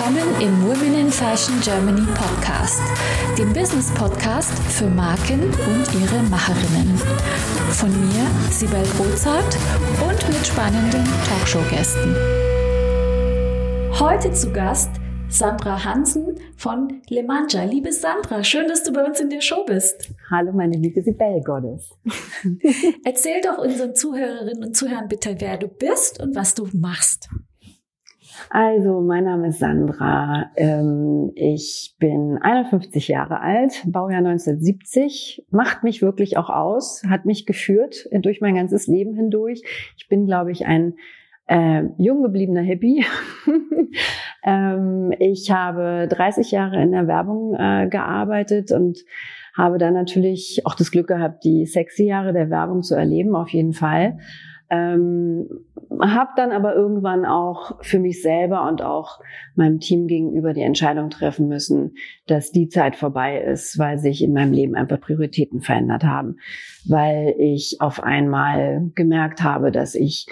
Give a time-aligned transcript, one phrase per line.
[0.00, 2.80] willkommen im Women in Fashion Germany Podcast,
[3.36, 6.96] dem Business Podcast für Marken und ihre Macherinnen.
[7.72, 9.58] Von mir, Sibel Rozart
[10.02, 12.16] und mit spannenden Talkshow-Gästen.
[14.00, 14.90] Heute zu Gast
[15.28, 17.64] Sandra Hansen von Le Manja.
[17.64, 20.14] Liebe Sandra, schön, dass du bei uns in der Show bist.
[20.30, 21.90] Hallo, meine liebe Sibel Gottes.
[23.04, 27.28] Erzähl doch unseren Zuhörerinnen und Zuhörern bitte, wer du bist und was du machst.
[28.48, 30.50] Also, mein Name ist Sandra.
[30.56, 35.46] Ähm, ich bin 51 Jahre alt, Baujahr 1970.
[35.50, 39.62] Macht mich wirklich auch aus, hat mich geführt durch mein ganzes Leben hindurch.
[39.96, 40.94] Ich bin, glaube ich, ein
[41.46, 43.04] äh, jung gebliebener Hippie.
[44.44, 48.98] ähm, ich habe 30 Jahre in der Werbung äh, gearbeitet und
[49.56, 53.48] habe dann natürlich auch das Glück gehabt, die sexy Jahre der Werbung zu erleben, auf
[53.48, 54.18] jeden Fall.
[54.70, 55.48] Ähm,
[56.00, 59.18] habe dann aber irgendwann auch für mich selber und auch
[59.56, 61.94] meinem Team gegenüber die Entscheidung treffen müssen,
[62.26, 66.36] dass die Zeit vorbei ist, weil sich in meinem Leben einfach Prioritäten verändert haben,
[66.86, 70.26] weil ich auf einmal gemerkt habe, dass ich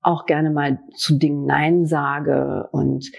[0.00, 3.12] auch gerne mal zu Dingen Nein sage und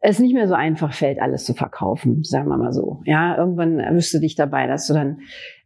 [0.00, 3.02] es nicht mehr so einfach fällt, alles zu verkaufen, sagen wir mal so.
[3.04, 5.18] Ja, irgendwann erwischst du dich dabei, dass du dann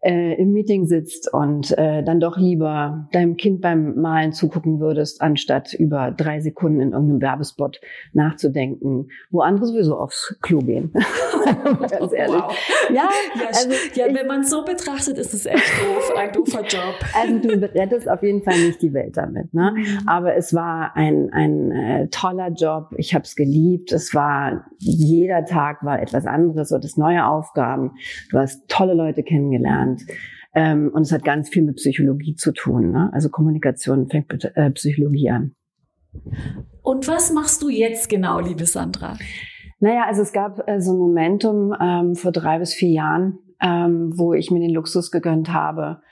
[0.03, 5.21] äh, im Meeting sitzt und äh, dann doch lieber deinem Kind beim Malen zugucken würdest,
[5.21, 7.81] anstatt über drei Sekunden in irgendeinem Werbespot
[8.13, 10.93] nachzudenken, wo andere sowieso aufs Klo gehen.
[11.91, 12.43] Ganz ehrlich.
[12.43, 12.55] Wow.
[12.89, 16.63] Ja, ja, also, ja wenn man es so betrachtet, ist es echt doof, ein doofer
[16.63, 16.81] Job.
[17.21, 19.53] Also du rettest auf jeden Fall nicht die Welt damit.
[19.53, 19.75] Ne?
[19.77, 20.09] Mhm.
[20.09, 22.89] Aber es war ein, ein äh, toller Job.
[22.97, 23.93] Ich habe es geliebt.
[23.93, 27.93] Es war jeder Tag war etwas anderes, oder neue Aufgaben.
[28.31, 30.21] Du hast tolle Leute kennengelernt Deutschland.
[30.53, 32.91] Ähm, und es hat ganz viel mit Psychologie zu tun.
[32.91, 33.11] Ne?
[33.13, 35.55] Also Kommunikation fängt mit äh, Psychologie an.
[36.83, 39.17] Und was machst du jetzt genau, liebe Sandra?
[39.79, 44.13] Naja, also es gab äh, so ein Momentum ähm, vor drei bis vier Jahren, ähm,
[44.17, 46.03] wo ich mir den Luxus gegönnt habe,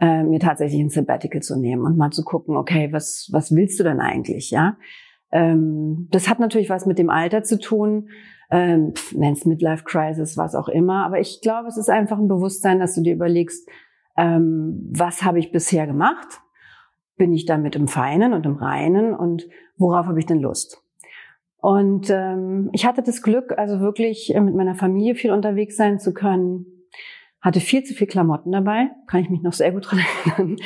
[0.00, 3.78] äh, mir tatsächlich ein Sabbatical zu nehmen und mal zu gucken, okay, was, was willst
[3.78, 4.76] du denn eigentlich, ja?
[5.30, 8.08] Ähm, das hat natürlich was mit dem Alter zu tun
[8.50, 11.04] ähm, nennst Midlife Crisis, was auch immer.
[11.04, 13.68] Aber ich glaube, es ist einfach ein Bewusstsein, dass du dir überlegst,
[14.16, 16.40] ähm, was habe ich bisher gemacht?
[17.16, 19.46] Bin ich damit im Feinen und im Reinen und
[19.76, 20.82] worauf habe ich denn Lust?
[21.58, 26.14] Und ähm, ich hatte das Glück, also wirklich mit meiner Familie viel unterwegs sein zu
[26.14, 26.66] können.
[27.40, 30.56] Hatte viel zu viel Klamotten dabei, kann ich mich noch sehr gut dran erinnern.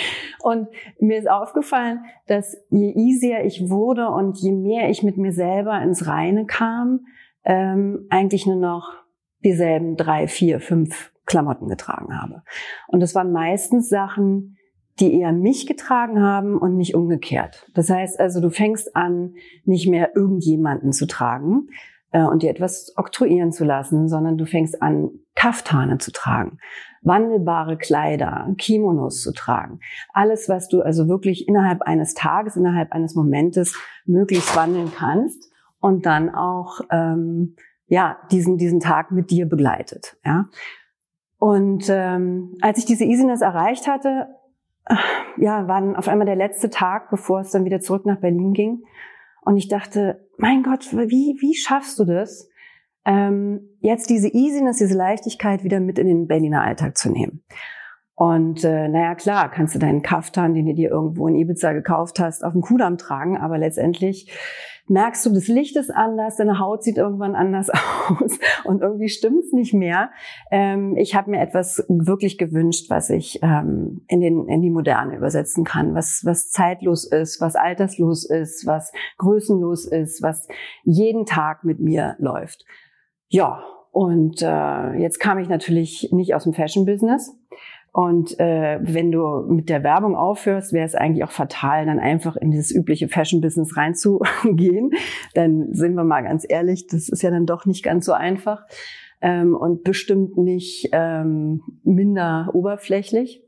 [0.42, 0.68] Und
[0.98, 5.80] mir ist aufgefallen, dass je easier ich wurde und je mehr ich mit mir selber
[5.80, 7.06] ins Reine kam,
[7.45, 8.93] ähm, eigentlich nur noch
[9.45, 12.43] dieselben drei, vier, fünf Klamotten getragen habe.
[12.89, 14.56] Und das waren meistens Sachen,
[14.99, 17.67] die eher mich getragen haben und nicht umgekehrt.
[17.75, 19.34] Das heißt also, du fängst an,
[19.65, 21.69] nicht mehr irgendjemanden zu tragen
[22.11, 26.59] äh, und dir etwas oktroyieren zu lassen, sondern du fängst an, Kaftane zu tragen,
[27.01, 29.81] wandelbare Kleider, Kimonos zu tragen.
[30.12, 33.75] Alles, was du also wirklich innerhalb eines Tages, innerhalb eines Momentes
[34.05, 35.50] möglichst wandeln kannst
[35.80, 40.16] und dann auch ähm, ja diesen diesen Tag mit dir begleitet.
[40.24, 40.48] Ja.
[41.38, 44.28] Und ähm, als ich diese Easiness erreicht hatte,
[44.84, 44.94] äh,
[45.38, 48.52] ja, war dann auf einmal der letzte Tag, bevor es dann wieder zurück nach Berlin
[48.52, 48.84] ging.
[49.42, 52.48] Und ich dachte, mein Gott, wie wie schaffst du das?
[53.06, 57.42] Ähm, jetzt diese Easiness, diese Leichtigkeit wieder mit in den Berliner Alltag zu nehmen.
[58.20, 62.20] Und äh, naja, klar, kannst du deinen Kaftan, den du dir irgendwo in Ibiza gekauft
[62.20, 64.30] hast, auf dem Kudamm tragen, aber letztendlich
[64.91, 67.71] merkst du, das Licht ist anders, deine Haut sieht irgendwann anders
[68.09, 70.11] aus und irgendwie stimmt's nicht mehr.
[70.51, 75.17] Ähm, ich habe mir etwas wirklich gewünscht, was ich ähm, in, den, in die Moderne
[75.17, 80.49] übersetzen kann, was, was zeitlos ist, was alterslos ist, was größenlos ist, was
[80.84, 82.65] jeden Tag mit mir läuft.
[83.28, 83.62] Ja,
[83.93, 87.37] und äh, jetzt kam ich natürlich nicht aus dem Fashion-Business
[87.93, 92.37] und äh, wenn du mit der Werbung aufhörst, wäre es eigentlich auch fatal, dann einfach
[92.37, 94.91] in dieses übliche Fashion-Business reinzugehen.
[95.34, 98.65] Dann sind wir mal ganz ehrlich, das ist ja dann doch nicht ganz so einfach
[99.21, 103.42] ähm, und bestimmt nicht ähm, minder oberflächlich.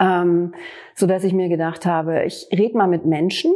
[0.00, 0.54] Ähm,
[0.94, 3.52] so dass ich mir gedacht habe, ich rede mal mit Menschen,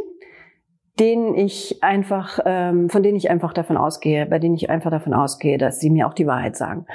[0.99, 5.13] denen ich einfach, ähm, von denen ich einfach davon ausgehe, bei denen ich einfach davon
[5.13, 6.85] ausgehe, dass sie mir auch die Wahrheit sagen.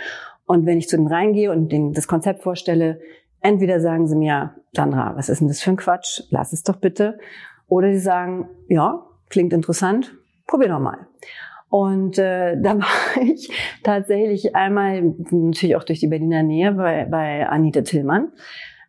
[0.53, 3.01] Und wenn ich zu denen reingehe und denen das Konzept vorstelle,
[3.41, 6.25] entweder sagen sie mir, Sandra, was ist denn das für ein Quatsch?
[6.29, 7.19] Lass es doch bitte.
[7.69, 10.15] Oder sie sagen, ja, klingt interessant,
[10.47, 11.07] probier doch mal.
[11.71, 13.51] Und äh, da war ich
[13.83, 18.33] tatsächlich einmal, natürlich auch durch die Berliner Nähe, bei, bei Anita Tillmann.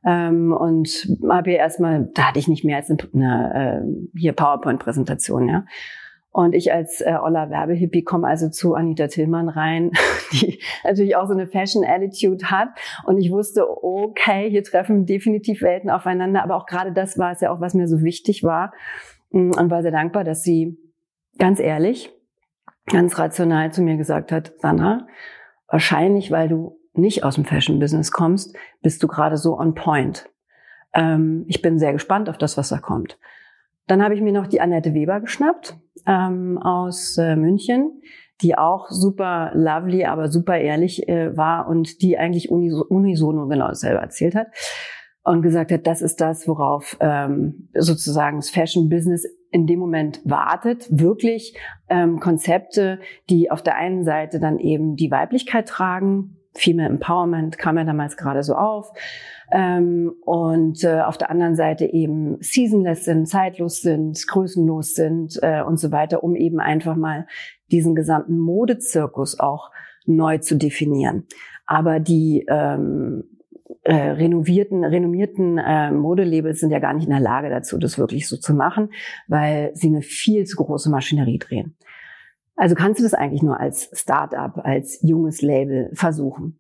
[0.06, 4.33] Ähm, und habe ihr erstmal, da hatte ich nicht mehr als eine, eine äh, hier
[4.33, 5.65] PowerPoint-Präsentation, ja.
[6.34, 9.92] Und ich als äh, Oller Werbehippie komme also zu Anita Tillmann rein,
[10.32, 12.70] die natürlich auch so eine Fashion-Attitude hat.
[13.06, 16.44] Und ich wusste, okay, hier treffen definitiv Welten aufeinander.
[16.44, 18.74] Aber auch gerade das war es ja auch, was mir so wichtig war.
[19.30, 20.76] Mm, und war sehr dankbar, dass sie
[21.38, 22.12] ganz ehrlich,
[22.88, 25.06] ganz rational zu mir gesagt hat, Sandra,
[25.68, 30.28] wahrscheinlich, weil du nicht aus dem Fashion-Business kommst, bist du gerade so on point.
[30.96, 33.20] Ähm, ich bin sehr gespannt auf das, was da kommt.
[33.88, 35.78] Dann habe ich mir noch die Annette Weber geschnappt
[36.08, 38.02] ähm, aus äh, München,
[38.42, 44.02] die auch super lovely, aber super ehrlich äh, war und die eigentlich unisono genau dasselbe
[44.02, 44.48] erzählt hat
[45.24, 50.22] und gesagt hat, das ist das, worauf ähm, sozusagen das Fashion Business in dem Moment
[50.26, 51.56] wartet, wirklich
[51.88, 53.00] ähm, Konzepte,
[53.30, 58.18] die auf der einen Seite dann eben die Weiblichkeit tragen, Female Empowerment kam ja damals
[58.18, 58.92] gerade so auf.
[59.51, 65.62] Ähm, und äh, auf der anderen Seite eben seasonless sind, zeitlos sind, größenlos sind äh,
[65.62, 67.28] und so weiter, um eben einfach mal
[67.72, 69.72] diesen gesamten Modezirkus auch
[70.06, 71.25] neu zu definieren.
[71.66, 73.24] Aber die ähm,
[73.84, 78.28] äh, renovierten, renommierten äh, Modelabels sind ja gar nicht in der Lage dazu, das wirklich
[78.28, 78.89] so zu machen,
[79.28, 81.75] weil sie eine viel zu große Maschinerie drehen.
[82.56, 86.60] Also kannst du das eigentlich nur als Startup, als junges Label versuchen.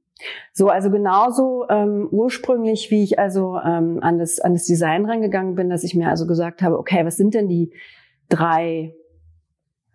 [0.53, 5.55] So, also genauso ähm, ursprünglich, wie ich also ähm, an, das, an das Design rangegangen
[5.55, 7.73] bin, dass ich mir also gesagt habe, okay, was sind denn die
[8.29, 8.95] drei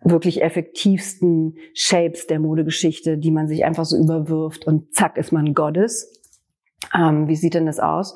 [0.01, 5.53] wirklich effektivsten Shapes der Modegeschichte, die man sich einfach so überwirft und zack ist man
[5.53, 6.21] Goddess.
[6.95, 8.15] Ähm, wie sieht denn das aus?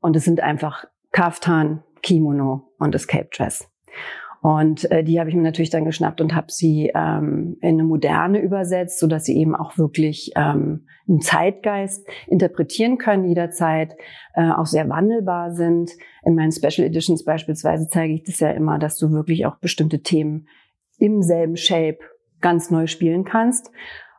[0.00, 3.71] Und es sind einfach Kaftan, Kimono und Escape Dress.
[4.42, 7.84] Und äh, die habe ich mir natürlich dann geschnappt und habe sie ähm, in eine
[7.84, 13.94] moderne übersetzt, so dass sie eben auch wirklich ähm, einen Zeitgeist interpretieren können jederzeit,
[14.34, 15.92] äh, auch sehr wandelbar sind.
[16.24, 20.02] In meinen Special Editions beispielsweise zeige ich das ja immer, dass du wirklich auch bestimmte
[20.02, 20.48] Themen
[20.98, 21.98] im selben Shape
[22.40, 23.70] ganz neu spielen kannst,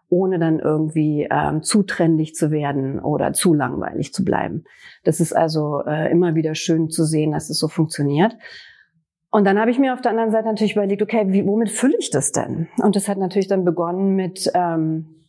[0.07, 4.63] ohne dann irgendwie ähm, zu trendig zu werden oder zu langweilig zu bleiben.
[5.03, 8.37] Das ist also äh, immer wieder schön zu sehen, dass es so funktioniert.
[9.33, 11.95] Und dann habe ich mir auf der anderen Seite natürlich überlegt, okay, wie, womit fülle
[11.97, 12.67] ich das denn?
[12.77, 15.22] Und das hat natürlich dann begonnen mit, ähm,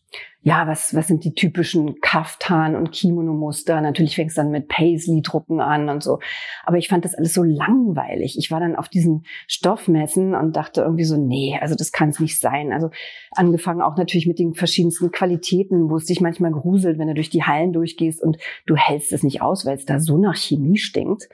[0.47, 3.81] ja, was, was sind die typischen Kaftan- und Kimono-Muster?
[3.81, 6.21] Natürlich fängst dann mit Paisley-Drucken an und so.
[6.65, 8.37] Aber ich fand das alles so langweilig.
[8.39, 12.21] Ich war dann auf diesen Stoffmessen und dachte irgendwie so, nee, also das kann es
[12.21, 12.75] nicht sein.
[12.75, 12.91] Also
[13.31, 17.31] angefangen auch natürlich mit den verschiedensten Qualitäten, wo es dich manchmal gruselt, wenn du durch
[17.31, 18.37] die Hallen durchgehst und
[18.67, 21.31] du hältst es nicht aus, weil es da so nach Chemie stinkt.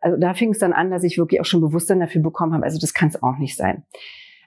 [0.00, 2.64] Also da fing es dann an, dass ich wirklich auch schon Bewusstsein dafür bekommen habe.
[2.64, 3.84] Also das kann es auch nicht sein.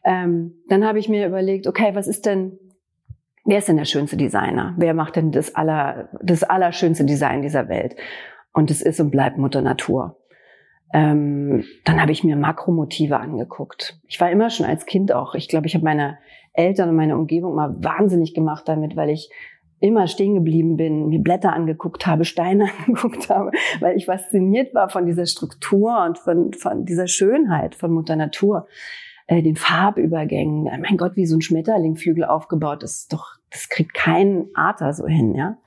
[0.04, 2.58] Ähm, dann habe ich mir überlegt, okay, was ist denn,
[3.48, 4.76] wer ist denn der schönste Designer?
[4.78, 7.96] Wer macht denn das aller, das allerschönste Design dieser Welt?
[8.54, 10.18] Und es ist und bleibt Mutter Natur.
[10.94, 14.00] Ähm, dann habe ich mir Makromotive angeguckt.
[14.08, 15.36] Ich war immer schon als Kind auch.
[15.36, 16.18] Ich glaube, ich habe meine
[16.54, 19.30] Eltern und meine Umgebung mal wahnsinnig gemacht damit, weil ich
[19.80, 24.90] immer stehen geblieben bin, mir Blätter angeguckt habe, Steine angeguckt habe, weil ich fasziniert war
[24.90, 28.68] von dieser Struktur und von, von dieser Schönheit von Mutter Natur,
[29.28, 30.64] äh, den Farbübergängen.
[30.82, 35.36] Mein Gott, wie so ein Schmetterlingflügel aufgebaut, ist doch, das kriegt kein Arter so hin,
[35.36, 35.58] ja.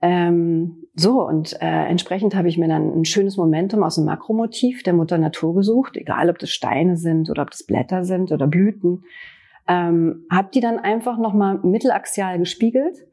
[0.00, 4.84] Ähm, so, und äh, entsprechend habe ich mir dann ein schönes Momentum aus dem Makromotiv
[4.84, 8.46] der Mutter Natur gesucht, egal ob das Steine sind oder ob das Blätter sind oder
[8.46, 9.02] Blüten.
[9.66, 13.08] Ähm, habe die dann einfach nochmal mittelaxial gespiegelt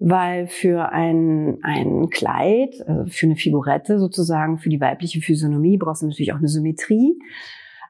[0.00, 6.02] weil für ein, ein Kleid, also für eine Figurette sozusagen, für die weibliche Physiognomie brauchst
[6.02, 7.18] du natürlich auch eine Symmetrie.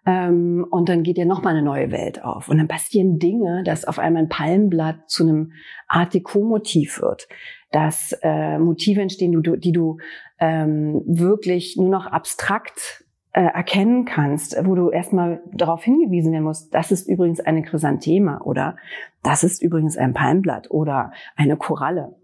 [0.06, 2.48] Ähm, und dann geht ja nochmal eine neue Welt auf.
[2.48, 5.52] Und dann passieren Dinge, dass auf einmal ein Palmblatt zu einem
[5.88, 7.28] Art Deco-Motiv wird.
[7.70, 9.98] Dass äh, Motive entstehen, die du, die du
[10.38, 16.74] ähm, wirklich nur noch abstrakt äh, erkennen kannst, wo du erstmal darauf hingewiesen werden musst,
[16.74, 18.76] das ist übrigens eine Chrysanthema oder
[19.22, 22.16] das ist übrigens ein Palmblatt oder eine Koralle.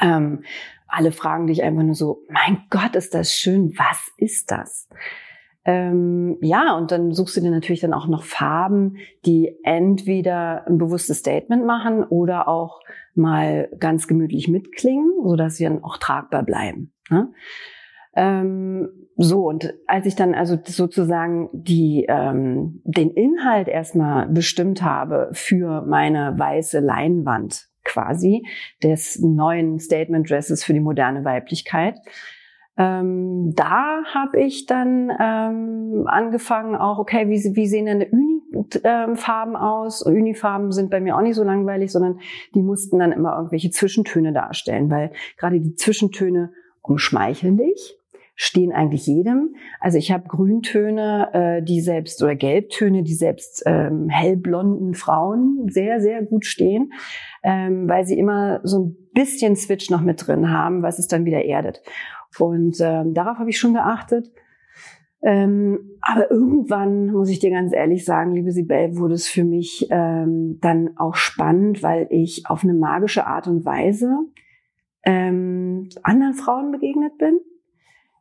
[0.00, 0.42] Ähm,
[0.88, 4.88] alle fragen dich einfach nur so, mein Gott, ist das schön, was ist das?
[5.68, 10.78] Ähm, ja, und dann suchst du dir natürlich dann auch noch Farben, die entweder ein
[10.78, 12.80] bewusstes Statement machen oder auch
[13.14, 16.92] mal ganz gemütlich mitklingen, sodass sie dann auch tragbar bleiben.
[17.10, 17.32] Ne?
[18.14, 25.30] Ähm, so, und als ich dann also sozusagen die, ähm, den Inhalt erstmal bestimmt habe
[25.32, 28.44] für meine weiße Leinwand quasi
[28.82, 31.98] des neuen Statement Dresses für die moderne Weiblichkeit,
[32.78, 39.60] ähm, da habe ich dann ähm, angefangen auch, okay, wie, wie sehen denn Unifarben ähm,
[39.60, 40.02] aus?
[40.02, 42.20] Unifarben sind bei mir auch nicht so langweilig, sondern
[42.54, 46.52] die mussten dann immer irgendwelche Zwischentöne darstellen, weil gerade die Zwischentöne
[46.82, 47.98] umschmeicheln dich
[48.38, 49.56] stehen eigentlich jedem.
[49.80, 56.02] Also ich habe Grüntöne, äh, die selbst oder Gelbtöne, die selbst ähm, hellblonden Frauen sehr,
[56.02, 56.92] sehr gut stehen,
[57.42, 61.24] ähm, weil sie immer so ein bisschen Switch noch mit drin haben, was es dann
[61.24, 61.82] wieder erdet.
[62.38, 64.30] Und ähm, darauf habe ich schon geachtet.
[65.22, 69.86] Ähm, aber irgendwann, muss ich dir ganz ehrlich sagen, liebe Sibel, wurde es für mich
[69.90, 74.18] ähm, dann auch spannend, weil ich auf eine magische Art und Weise
[75.02, 77.40] ähm, anderen Frauen begegnet bin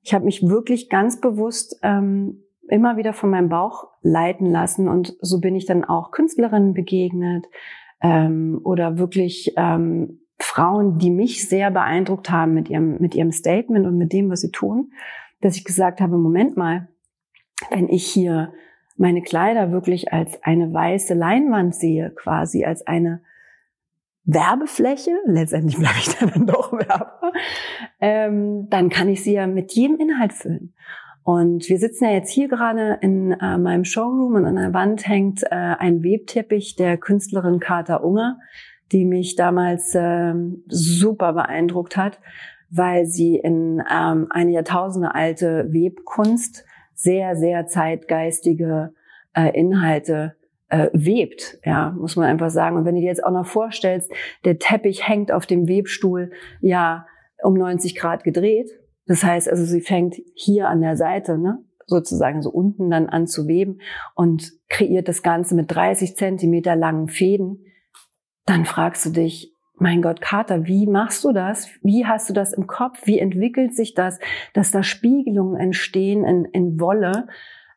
[0.06, 5.18] ich habe mich wirklich ganz bewusst ähm, immer wieder von meinem Bauch leiten lassen und
[5.20, 7.48] so bin ich dann auch Künstlerinnen begegnet
[8.02, 13.86] ähm, oder wirklich ähm, Frauen, die mich sehr beeindruckt haben mit ihrem, mit ihrem Statement
[13.86, 14.92] und mit dem, was sie tun,
[15.42, 16.88] dass ich gesagt habe, Moment mal,
[17.72, 18.54] wenn ich hier
[18.98, 23.22] meine Kleider wirklich als eine weiße Leinwand sehe, quasi als eine
[24.24, 27.32] Werbefläche, letztendlich bleibe ich dann doch Werber,
[28.00, 30.74] ähm, dann kann ich sie ja mit jedem Inhalt füllen.
[31.24, 35.08] Und wir sitzen ja jetzt hier gerade in äh, meinem Showroom und an der Wand
[35.08, 38.40] hängt äh, ein Webteppich der Künstlerin Carter Unger,
[38.92, 40.34] die mich damals äh,
[40.68, 42.20] super beeindruckt hat,
[42.70, 48.94] weil sie in ähm, eine Jahrtausende alte Webkunst sehr, sehr zeitgeistige
[49.34, 50.36] äh, Inhalte
[50.70, 52.76] äh, webt, ja, muss man einfach sagen.
[52.78, 54.12] Und wenn du dir jetzt auch noch vorstellst,
[54.46, 57.06] der Teppich hängt auf dem Webstuhl, ja,
[57.44, 58.70] um 90 Grad gedreht.
[59.06, 63.28] Das heißt also, sie fängt hier an der Seite, ne, sozusagen so unten dann an
[63.28, 63.80] zu weben
[64.16, 67.66] und kreiert das Ganze mit 30 Zentimeter langen Fäden.
[68.46, 71.70] Dann fragst du dich, mein Gott, Kater, wie machst du das?
[71.82, 73.06] Wie hast du das im Kopf?
[73.06, 74.20] Wie entwickelt sich das,
[74.54, 77.28] dass da Spiegelungen entstehen in, in Wolle?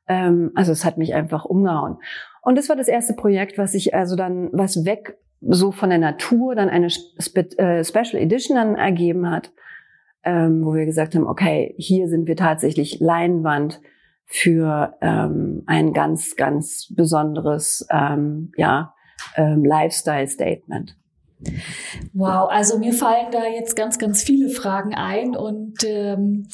[0.07, 1.99] Ähm, also es hat mich einfach umgehauen.
[2.43, 5.99] Und das war das erste Projekt, was ich also dann, was weg so von der
[5.99, 9.53] Natur dann eine Spe äh, Special Edition dann ergeben hat,
[10.25, 13.81] ähm, wo wir gesagt haben, okay, hier sind wir tatsächlich Leinwand
[14.25, 18.95] für ähm, ein ganz, ganz besonderes ähm, ja,
[19.37, 20.97] ähm, Lifestyle-Statement.
[22.13, 26.49] Wow, also mir fallen da jetzt ganz, ganz viele Fragen ein und ähm,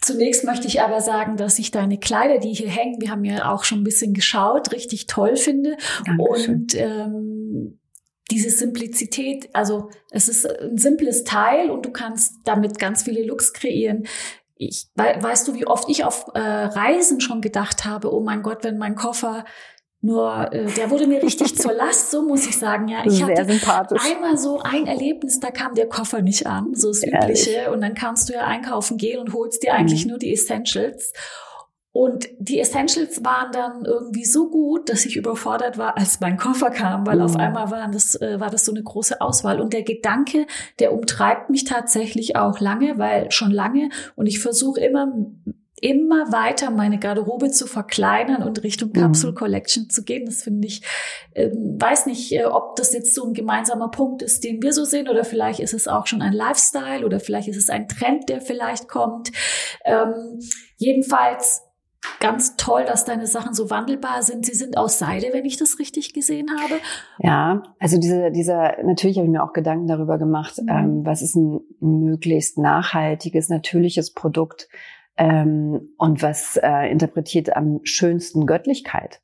[0.00, 3.52] Zunächst möchte ich aber sagen, dass ich deine Kleider, die hier hängen, wir haben ja
[3.52, 5.76] auch schon ein bisschen geschaut, richtig toll finde.
[6.06, 6.54] Dankeschön.
[6.54, 7.80] Und ähm,
[8.30, 13.52] diese Simplizität, also es ist ein simples Teil und du kannst damit ganz viele Looks
[13.52, 14.06] kreieren.
[14.56, 18.64] Ich, weißt du, wie oft ich auf äh, Reisen schon gedacht habe, oh mein Gott,
[18.64, 19.44] wenn mein Koffer
[20.00, 22.88] nur äh, der wurde mir richtig zur Last, so muss ich sagen.
[22.88, 23.46] Ja, ich Sehr hatte
[24.00, 27.70] einmal so ein Erlebnis, da kam der Koffer nicht an, so das Übliche.
[27.72, 30.10] Und dann kannst du ja einkaufen gehen und holst dir eigentlich mhm.
[30.10, 31.12] nur die Essentials.
[31.90, 36.70] Und die Essentials waren dann irgendwie so gut, dass ich überfordert war, als mein Koffer
[36.70, 37.22] kam, weil mhm.
[37.22, 39.60] auf einmal war das, äh, war das so eine große Auswahl.
[39.60, 40.46] Und der Gedanke,
[40.78, 43.88] der umtreibt mich tatsächlich auch lange, weil schon lange.
[44.14, 45.12] Und ich versuche immer
[45.82, 49.36] immer weiter meine Garderobe zu verkleinern und Richtung Capsule mhm.
[49.36, 50.26] Collection zu gehen.
[50.26, 50.82] Das finde ich,
[51.34, 54.84] äh, weiß nicht, äh, ob das jetzt so ein gemeinsamer Punkt ist, den wir so
[54.84, 58.28] sehen, oder vielleicht ist es auch schon ein Lifestyle oder vielleicht ist es ein Trend,
[58.28, 59.30] der vielleicht kommt.
[59.84, 60.40] Ähm,
[60.76, 61.62] jedenfalls
[62.20, 64.46] ganz toll, dass deine Sachen so wandelbar sind.
[64.46, 66.74] Sie sind aus Seide, wenn ich das richtig gesehen habe.
[67.18, 70.68] Ja, also diese, dieser, natürlich habe ich mir auch Gedanken darüber gemacht, mhm.
[70.68, 74.68] ähm, was ist ein möglichst nachhaltiges, natürliches Produkt,
[75.18, 79.20] ähm, und was äh, interpretiert am schönsten Göttlichkeit.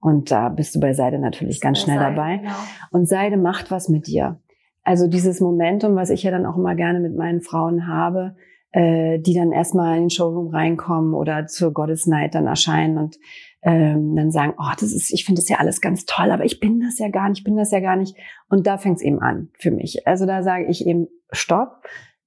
[0.00, 2.36] Und da bist du bei Seide natürlich ganz schnell Seide, dabei.
[2.38, 2.52] Genau.
[2.90, 4.40] Und Seide macht was mit dir.
[4.82, 8.36] Also dieses Momentum, was ich ja dann auch immer gerne mit meinen Frauen habe,
[8.72, 13.16] äh, die dann erstmal in den Showroom reinkommen oder zur Goddess Night dann erscheinen und
[13.62, 16.60] ähm, dann sagen, oh, das ist, ich finde das ja alles ganz toll, aber ich
[16.60, 18.16] bin das ja gar nicht, bin das ja gar nicht.
[18.48, 20.06] Und da fängt es eben an für mich.
[20.06, 21.84] Also da sage ich eben, stopp,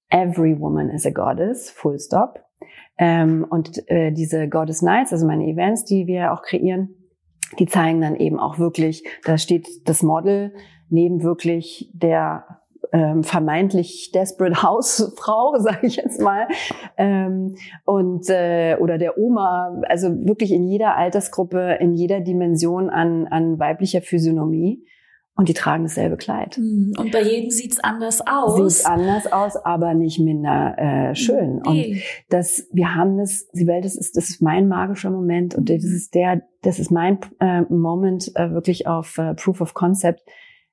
[0.10, 2.49] every woman is a goddess, full stop.
[3.00, 6.90] Ähm, und äh, diese Goddess Nights, also meine Events, die wir auch kreieren,
[7.58, 10.54] die zeigen dann eben auch wirklich, da steht das Model
[10.90, 12.60] neben wirklich der
[12.92, 16.48] ähm, vermeintlich desperate Hausfrau, sage ich jetzt mal,
[16.98, 23.28] ähm, und äh, oder der Oma, also wirklich in jeder Altersgruppe, in jeder Dimension an,
[23.28, 24.84] an weiblicher Physiognomie.
[25.40, 26.58] Und die tragen dasselbe Kleid.
[26.58, 28.80] Hm, und bei jedem sieht's anders aus.
[28.80, 31.62] Sieht anders aus, aber nicht minder äh, schön.
[31.66, 31.94] Nee.
[31.94, 35.70] Und das, wir haben das, die Welt, das ist, das ist mein magischer Moment und
[35.70, 40.20] das ist der, das ist mein äh, Moment äh, wirklich auf äh, Proof of Concept,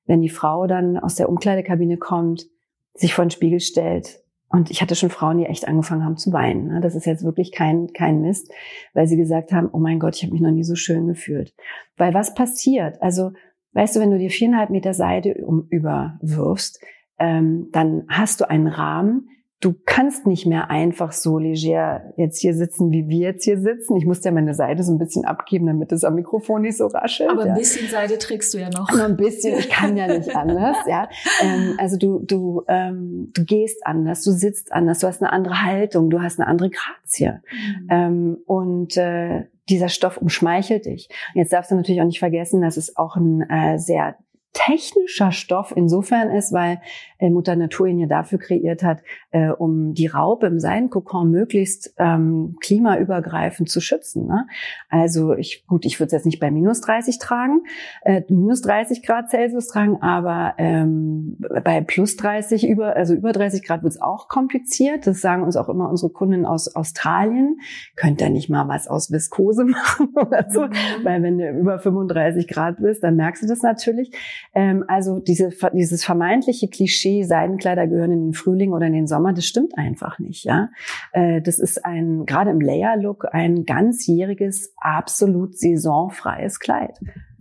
[0.05, 2.47] wenn die Frau dann aus der Umkleidekabine kommt,
[2.93, 4.21] sich vor den Spiegel stellt.
[4.49, 6.67] Und ich hatte schon Frauen, die echt angefangen haben zu weinen.
[6.67, 6.81] Ne?
[6.81, 8.51] Das ist jetzt wirklich kein, kein Mist,
[8.93, 11.53] weil sie gesagt haben, oh mein Gott, ich habe mich noch nie so schön gefühlt.
[11.95, 13.01] Weil was passiert?
[13.01, 13.31] Also
[13.77, 16.83] Weißt du, wenn du dir viereinhalb Meter Seide um, überwirfst,
[17.19, 22.53] ähm, dann hast du einen Rahmen, du kannst nicht mehr einfach so leger jetzt hier
[22.53, 23.95] sitzen, wie wir jetzt hier sitzen.
[23.95, 26.87] Ich musste ja meine Seite so ein bisschen abgeben, damit das am Mikrofon nicht so
[26.87, 27.31] raschelt.
[27.31, 27.53] Aber ein ja.
[27.55, 28.91] bisschen Seite trägst du ja noch.
[28.91, 31.09] Nur ein bisschen, ich kann ja nicht anders, ja.
[31.41, 35.63] Ähm, also du, du, ähm, du gehst anders, du sitzt anders, du hast eine andere
[35.63, 37.41] Haltung, du hast eine andere Grazie.
[37.51, 37.87] Mhm.
[37.89, 41.09] Ähm, und äh, dieser Stoff umschmeichelt dich.
[41.33, 44.17] Und jetzt darfst du natürlich auch nicht vergessen, dass es auch ein äh, sehr
[44.53, 46.81] technischer Stoff insofern ist, weil
[47.19, 49.01] äh, Mutter Natur ihn ja dafür kreiert hat,
[49.31, 54.27] äh, um die Raupe im Seidenkokon möglichst ähm, klimaübergreifend zu schützen.
[54.27, 54.47] Ne?
[54.89, 57.61] Also ich, gut, ich würde es jetzt nicht bei minus 30 tragen,
[58.01, 63.63] äh, minus 30 Grad Celsius tragen, aber ähm, bei plus 30 über, also über 30
[63.63, 65.07] Grad wird es auch kompliziert.
[65.07, 67.59] Das sagen uns auch immer unsere Kunden aus Australien.
[67.95, 70.65] Könnt ihr nicht mal was aus Viskose machen oder so?
[70.65, 70.73] Mhm.
[71.03, 74.11] Weil wenn du über 35 Grad bist, dann merkst du das natürlich.
[74.53, 79.33] Ähm, also diese, dieses vermeintliche Klischee, Seidenkleider gehören in den Frühling oder in den Sommer,
[79.33, 80.43] das stimmt einfach nicht.
[80.43, 80.69] Ja,
[81.11, 86.99] äh, das ist ein gerade im Layer-Look ein ganzjähriges, absolut saisonfreies Kleid.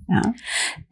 [0.08, 0.22] Ja.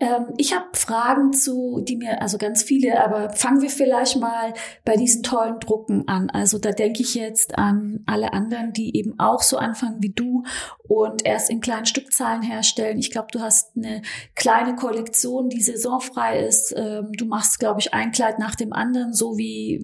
[0.01, 4.55] Ähm, ich habe Fragen zu, die mir, also ganz viele, aber fangen wir vielleicht mal
[4.85, 6.31] bei diesen tollen Drucken an.
[6.31, 10.43] Also da denke ich jetzt an alle anderen, die eben auch so anfangen wie du
[10.89, 12.99] und erst in kleinen Stückzahlen herstellen.
[12.99, 14.03] Ich glaube, du hast eine
[14.35, 16.75] kleine Kollektion, die saisonfrei ist.
[16.77, 19.81] Ähm, du machst, glaube ich, ein Kleid nach dem anderen, so wie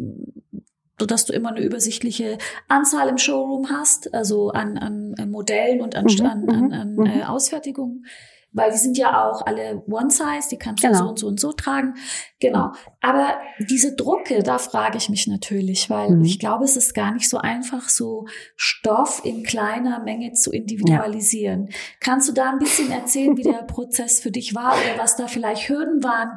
[1.07, 2.37] dass du immer eine übersichtliche
[2.69, 7.07] Anzahl im Showroom hast, also an, an Modellen und an, mhm, an, an, an mhm.
[7.07, 8.05] äh, Ausfertigungen
[8.53, 10.99] weil die sind ja auch alle One Size, die kannst genau.
[10.99, 11.95] du so und so und so tragen.
[12.41, 12.73] Genau.
[13.01, 13.35] Aber
[13.69, 16.25] diese Drucke, da frage ich mich natürlich, weil mhm.
[16.25, 18.27] ich glaube, es ist gar nicht so einfach, so
[18.57, 21.67] Stoff in kleiner Menge zu individualisieren.
[21.67, 21.77] Ja.
[22.01, 25.29] Kannst du da ein bisschen erzählen, wie der Prozess für dich war oder was da
[25.29, 26.31] vielleicht Hürden waren,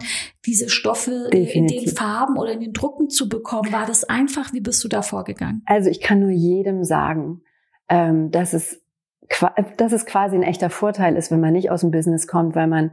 [0.46, 1.56] diese Stoffe Definitiv.
[1.80, 3.72] in den Farben oder in den Drucken zu bekommen?
[3.72, 4.54] War das einfach?
[4.54, 5.64] Wie bist du da vorgegangen?
[5.66, 7.42] Also ich kann nur jedem sagen,
[7.90, 8.83] ähm, dass es
[9.78, 12.68] dass es quasi ein echter Vorteil ist, wenn man nicht aus dem Business kommt, weil
[12.68, 12.92] man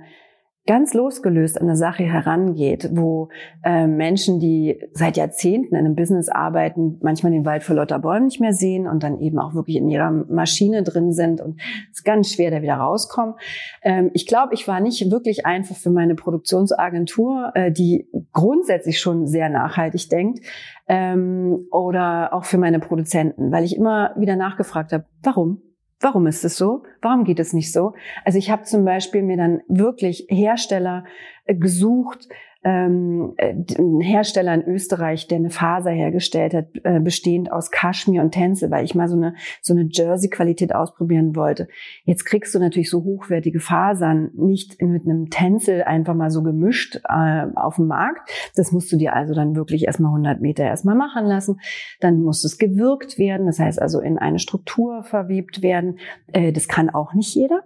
[0.66, 3.28] ganz losgelöst an eine Sache herangeht, wo
[3.64, 8.26] äh, Menschen, die seit Jahrzehnten in einem Business arbeiten, manchmal den Wald vor lauter Bäumen
[8.26, 11.98] nicht mehr sehen und dann eben auch wirklich in ihrer Maschine drin sind und es
[11.98, 13.34] ist ganz schwer, da wieder rauskommen.
[13.82, 19.26] Ähm, ich glaube, ich war nicht wirklich einfach für meine Produktionsagentur, äh, die grundsätzlich schon
[19.26, 20.40] sehr nachhaltig denkt,
[20.88, 25.62] ähm, oder auch für meine Produzenten, weil ich immer wieder nachgefragt habe, warum?
[26.00, 26.82] Warum ist es so?
[27.02, 27.92] Warum geht es nicht so?
[28.24, 31.04] Also ich habe zum Beispiel mir dann wirklich Hersteller
[31.44, 32.28] äh, gesucht,
[32.62, 38.22] ähm, äh, ein Hersteller in Österreich, der eine Faser hergestellt hat, äh, bestehend aus Kaschmir
[38.22, 41.68] und Tencel, weil ich mal so eine, so eine Jersey-Qualität ausprobieren wollte.
[42.04, 47.00] Jetzt kriegst du natürlich so hochwertige Fasern nicht mit einem Tencel einfach mal so gemischt
[47.08, 48.30] äh, auf dem Markt.
[48.56, 51.60] Das musst du dir also dann wirklich erstmal 100 Meter erstmal machen lassen.
[52.00, 55.98] Dann muss es gewirkt werden, das heißt also in eine Struktur verwebt werden.
[56.32, 57.64] Äh, das kann auch nicht jeder.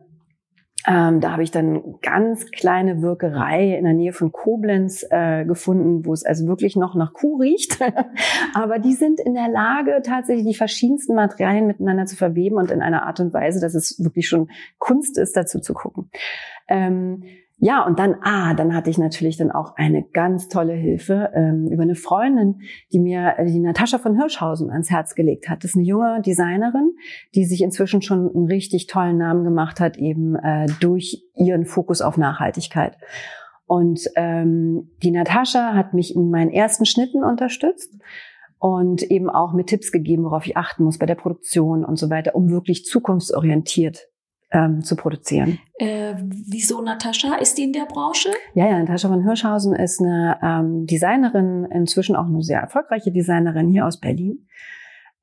[0.87, 6.05] Ähm, da habe ich dann ganz kleine Wirkerei in der Nähe von Koblenz äh, gefunden,
[6.05, 7.79] wo es also wirklich noch nach Kuh riecht.
[8.55, 12.83] Aber die sind in der Lage, tatsächlich die verschiedensten Materialien miteinander zu verweben und in
[12.83, 16.11] einer Art und Weise, dass es wirklich schon Kunst ist, dazu zu gucken.
[16.69, 17.25] Ähm,
[17.59, 21.69] ja, und dann, ah, dann hatte ich natürlich dann auch eine ganz tolle Hilfe ähm,
[21.71, 22.61] über eine Freundin,
[22.93, 25.63] die mir äh, die Natascha von Hirschhausen ans Herz gelegt hat.
[25.63, 26.95] Das ist eine junge Designerin,
[27.35, 32.03] die sich inzwischen schon einen richtig tollen Namen gemacht hat, eben äh, durch ihren Fokus
[32.03, 32.97] auf Nachhaltigkeit.
[33.67, 37.95] Und ähm, die Natascha hat mich in meinen ersten Schnitten unterstützt
[38.59, 42.11] und eben auch mit Tipps gegeben, worauf ich achten muss bei der Produktion und so
[42.11, 44.09] weiter, um wirklich zukunftsorientiert
[44.55, 45.59] ähm, zu produzieren.
[45.79, 47.35] Äh, wieso Natascha?
[47.35, 48.31] Ist die in der Branche?
[48.55, 53.69] Ja, ja, Natascha von Hirschhausen ist eine ähm, Designerin, inzwischen auch eine sehr erfolgreiche Designerin
[53.69, 54.47] hier aus Berlin.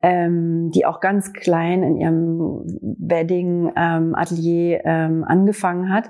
[0.03, 2.63] Ähm, die auch ganz klein in ihrem
[2.97, 6.09] Wedding-Atelier ähm, angefangen hat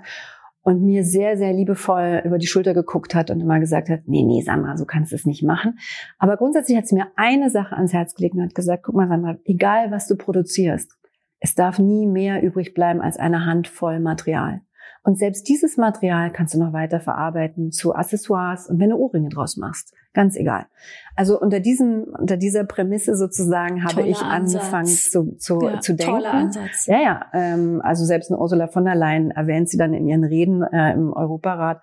[0.62, 4.24] und mir sehr, sehr liebevoll über die Schulter geguckt hat und immer gesagt hat, nee,
[4.24, 5.78] nee, Sandra, so kannst du es nicht machen.
[6.20, 9.10] Aber grundsätzlich hat sie mir eine Sache ans Herz gelegt und hat gesagt, guck mal,
[9.10, 10.98] Sandra, egal was du produzierst,
[11.42, 14.62] es darf nie mehr übrig bleiben als eine Handvoll Material.
[15.04, 19.30] Und selbst dieses Material kannst du noch weiter verarbeiten zu Accessoires und wenn du Ohrringe
[19.30, 19.96] draus machst.
[20.14, 20.68] Ganz egal.
[21.16, 25.96] Also unter diesem, unter dieser Prämisse sozusagen habe toller ich angefangen zu, zu, ja, zu
[25.96, 26.14] denken.
[26.14, 26.86] Toller Ansatz.
[26.86, 27.26] Ja, ja.
[27.34, 30.94] Ähm, also selbst eine Ursula von der Leyen erwähnt sie dann in ihren Reden äh,
[30.94, 31.82] im Europarat,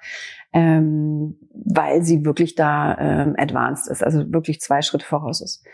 [0.53, 5.65] ähm, weil sie wirklich da ähm, advanced ist, also wirklich zwei Schritte voraus ist.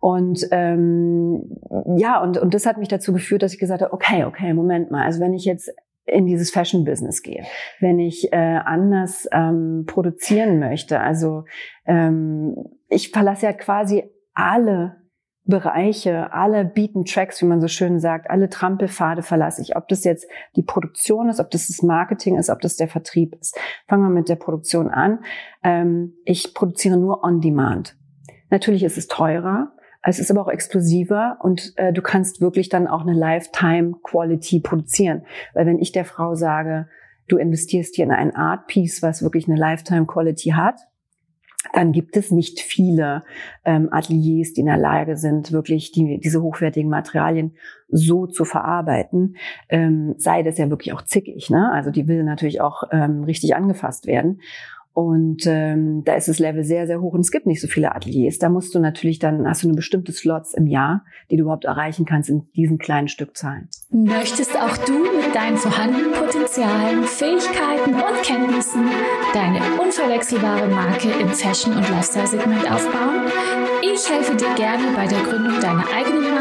[0.00, 1.58] Und ähm,
[1.96, 4.90] ja, und, und das hat mich dazu geführt, dass ich gesagt habe, okay, okay, Moment
[4.90, 5.04] mal.
[5.04, 5.70] Also wenn ich jetzt
[6.04, 7.44] in dieses Fashion-Business gehe,
[7.80, 11.44] wenn ich äh, anders ähm, produzieren möchte, also
[11.84, 12.56] ähm,
[12.88, 14.04] ich verlasse ja quasi
[14.34, 14.96] alle
[15.46, 19.76] Bereiche, alle bieten Tracks, wie man so schön sagt, alle Trampelpfade verlasse ich.
[19.76, 23.36] Ob das jetzt die Produktion ist, ob das das Marketing ist, ob das der Vertrieb
[23.40, 23.56] ist.
[23.86, 25.20] Fangen wir mit der Produktion an.
[25.62, 27.96] Ähm, ich produziere nur on demand.
[28.50, 29.72] Natürlich ist es teurer,
[30.08, 34.60] es ist aber auch exklusiver und äh, du kannst wirklich dann auch eine Lifetime Quality
[34.60, 35.22] produzieren.
[35.52, 36.88] Weil wenn ich der Frau sage,
[37.28, 40.76] du investierst hier in ein Art Piece, was wirklich eine Lifetime Quality hat,
[41.72, 43.24] dann gibt es nicht viele
[43.64, 47.56] ähm, Ateliers, die in der Lage sind, wirklich die, diese hochwertigen Materialien
[47.88, 49.36] so zu verarbeiten.
[49.68, 51.50] Ähm, sei das ja wirklich auch zickig.
[51.50, 51.70] Ne?
[51.72, 54.40] Also die will natürlich auch ähm, richtig angefasst werden.
[54.96, 57.94] Und ähm, da ist das Level sehr, sehr hoch und es gibt nicht so viele
[57.94, 58.38] Ateliers.
[58.38, 61.66] Da musst du natürlich dann, hast du eine bestimmte Slots im Jahr, die du überhaupt
[61.66, 63.68] erreichen kannst in diesen kleinen Stückzahlen.
[63.90, 68.86] Möchtest auch du mit deinen vorhandenen Potenzialen, Fähigkeiten und Kenntnissen
[69.34, 73.26] deine unverwechselbare Marke im Fashion- und Lifestyle-Segment aufbauen?
[73.82, 76.35] Ich helfe dir gerne bei der Gründung deiner eigenen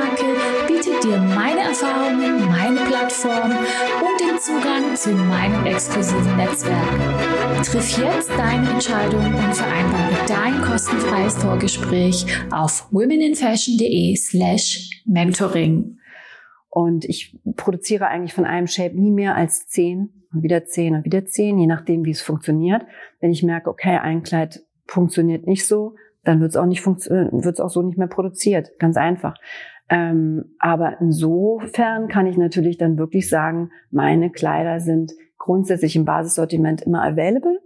[1.06, 7.64] dir meine Erfahrungen, meine Plattform und den Zugang zu meinem exklusiven Netzwerk.
[7.64, 16.00] Triff jetzt deine Entscheidung und vereinbare dein kostenfreies Vorgespräch auf womeninfashion.de slash mentoring.
[16.70, 21.06] Und ich produziere eigentlich von einem Shape nie mehr als zehn und wieder zehn und
[21.06, 22.82] wieder zehn, je nachdem, wie es funktioniert.
[23.20, 27.32] Wenn ich merke, okay, ein Kleid funktioniert nicht so, dann wird es auch nicht äh,
[27.32, 28.72] wird es auch so nicht mehr produziert.
[28.80, 29.36] Ganz einfach.
[29.90, 36.82] Ähm, aber insofern kann ich natürlich dann wirklich sagen, meine Kleider sind grundsätzlich im Basissortiment
[36.82, 37.60] immer available.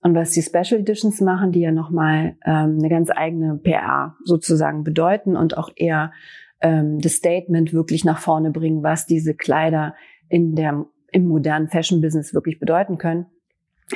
[0.00, 4.82] Und was die Special Editions machen, die ja nochmal ähm, eine ganz eigene PR sozusagen
[4.82, 6.12] bedeuten und auch eher
[6.60, 9.94] ähm, das Statement wirklich nach vorne bringen, was diese Kleider
[10.28, 13.26] in der, im modernen Fashion Business wirklich bedeuten können,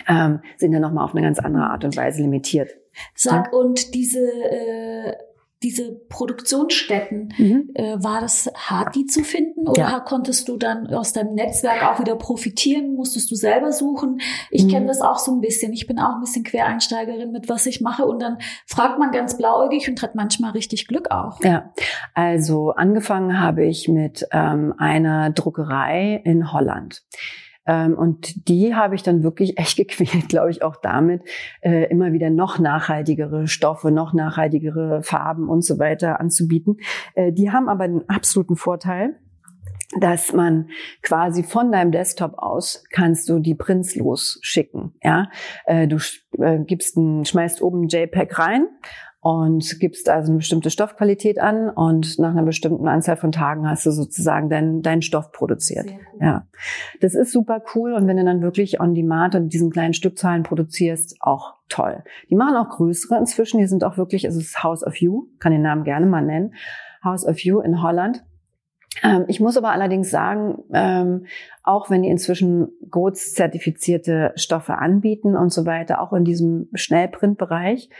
[0.06, 2.70] ähm, sind ja nochmal auf eine ganz andere Art und Weise limitiert.
[3.14, 5.12] Sag, und diese, äh,
[5.62, 7.70] diese Produktionsstätten, mhm.
[7.74, 9.66] äh, war das hart, die zu finden?
[9.66, 10.00] Oder ja.
[10.00, 12.94] konntest du dann aus deinem Netzwerk auch wieder profitieren?
[12.94, 14.20] Musstest du selber suchen?
[14.50, 14.68] Ich mhm.
[14.68, 15.72] kenne das auch so ein bisschen.
[15.72, 18.04] Ich bin auch ein bisschen Quereinsteigerin mit, was ich mache.
[18.04, 21.42] Und dann fragt man ganz blauäugig und hat manchmal richtig Glück auch.
[21.42, 21.72] Ja,
[22.14, 27.02] also angefangen habe ich mit ähm, einer Druckerei in Holland.
[27.66, 31.22] Ähm, und die habe ich dann wirklich echt gequält, glaube ich, auch damit,
[31.60, 36.78] äh, immer wieder noch nachhaltigere Stoffe, noch nachhaltigere Farben und so weiter anzubieten.
[37.14, 39.16] Äh, die haben aber den absoluten Vorteil,
[40.00, 40.68] dass man
[41.02, 44.94] quasi von deinem Desktop aus kannst du die Prints losschicken.
[45.02, 45.30] Ja,
[45.64, 45.98] äh, du
[46.66, 48.66] gibst ein, schmeißt oben ein JPEG rein
[49.26, 53.84] und gibst also eine bestimmte Stoffqualität an und nach einer bestimmten Anzahl von Tagen hast
[53.84, 55.86] du sozusagen deinen dein Stoff produziert.
[55.86, 56.20] Cool.
[56.20, 56.46] Ja,
[57.00, 60.44] das ist super cool und wenn du dann wirklich on demand und diesen kleinen Stückzahlen
[60.44, 62.04] produzierst, auch toll.
[62.30, 63.58] Die machen auch größere inzwischen.
[63.58, 66.54] Die sind auch wirklich, es ist House of You, kann den Namen gerne mal nennen,
[67.02, 68.24] House of You in Holland.
[69.02, 71.26] Ähm, ich muss aber allerdings sagen, ähm,
[71.64, 77.90] auch wenn die inzwischen GOTS zertifizierte Stoffe anbieten und so weiter, auch in diesem Schnellprintbereich,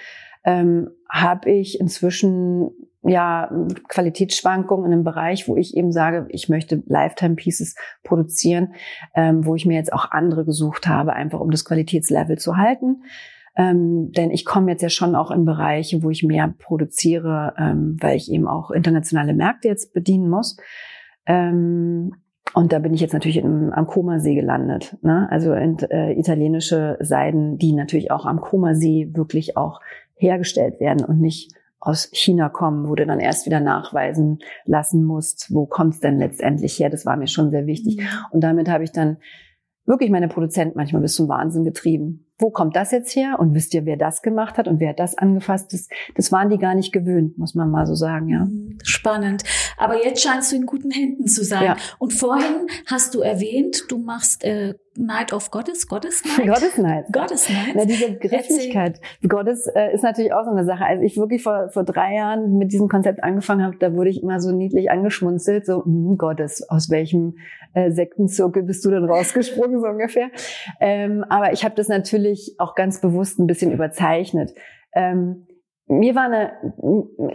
[0.47, 2.71] ähm, habe ich inzwischen
[3.03, 3.51] ja
[3.89, 8.75] Qualitätsschwankungen in einem Bereich, wo ich eben sage, ich möchte Lifetime Pieces produzieren,
[9.15, 13.03] ähm, wo ich mir jetzt auch andere gesucht habe, einfach um das Qualitätslevel zu halten.
[13.57, 17.97] Ähm, denn ich komme jetzt ja schon auch in Bereiche, wo ich mehr produziere, ähm,
[18.01, 20.57] weil ich eben auch internationale Märkte jetzt bedienen muss.
[21.27, 22.13] Ähm,
[22.55, 24.97] und da bin ich jetzt natürlich im, am Komasee gelandet.
[25.03, 25.27] Ne?
[25.31, 29.81] Also in, äh, italienische Seiden, die natürlich auch am Komasee wirklich auch
[30.17, 35.55] hergestellt werden und nicht aus China kommen, wo du dann erst wieder nachweisen lassen musst,
[35.55, 36.91] wo kommt es denn letztendlich her.
[36.91, 37.99] Das war mir schon sehr wichtig.
[37.99, 38.07] Mhm.
[38.33, 39.19] Und damit habe ich dann
[39.85, 43.37] wirklich meine Produzenten manchmal bis zum Wahnsinn getrieben wo kommt das jetzt her?
[43.39, 45.91] Und wisst ihr, wer das gemacht hat und wer das angefasst ist?
[46.17, 48.45] Das waren die gar nicht gewöhnt, muss man mal so sagen, ja.
[48.45, 49.43] Mhm, spannend.
[49.79, 51.65] Aber jetzt scheinst du in guten Händen zu sein.
[51.65, 51.77] Ja.
[51.99, 56.47] Und vorhin hast du erwähnt, du machst äh, Night of Goddess, Goddess Night?
[56.55, 57.05] Goddess Night.
[57.13, 57.75] Goddess Night.
[57.75, 59.01] Na, diese Griffigkeit.
[59.27, 60.85] Goddess äh, ist natürlich auch so eine Sache.
[60.85, 64.23] Als ich wirklich vor, vor drei Jahren mit diesem Konzept angefangen habe, da wurde ich
[64.23, 67.37] immer so niedlich angeschmunzelt, so, hm, Goddess, aus welchem
[67.75, 70.31] äh, Sektenzirkel bist du denn rausgesprungen, so ungefähr.
[70.81, 72.26] Ähm, aber ich habe das natürlich
[72.59, 74.55] auch ganz bewusst ein bisschen überzeichnet.
[74.95, 75.47] Ähm,
[75.89, 76.53] mir war eine,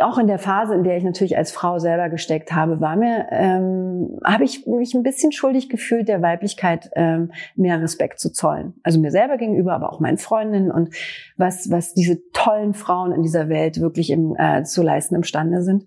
[0.04, 3.28] auch in der Phase, in der ich natürlich als Frau selber gesteckt habe, war mir,
[3.32, 8.74] ähm, habe ich mich ein bisschen schuldig gefühlt, der Weiblichkeit ähm, mehr Respekt zu zollen.
[8.84, 10.94] Also mir selber gegenüber, aber auch meinen Freundinnen und
[11.38, 15.86] was, was diese tollen Frauen in dieser Welt wirklich im, äh, zu leisten imstande sind.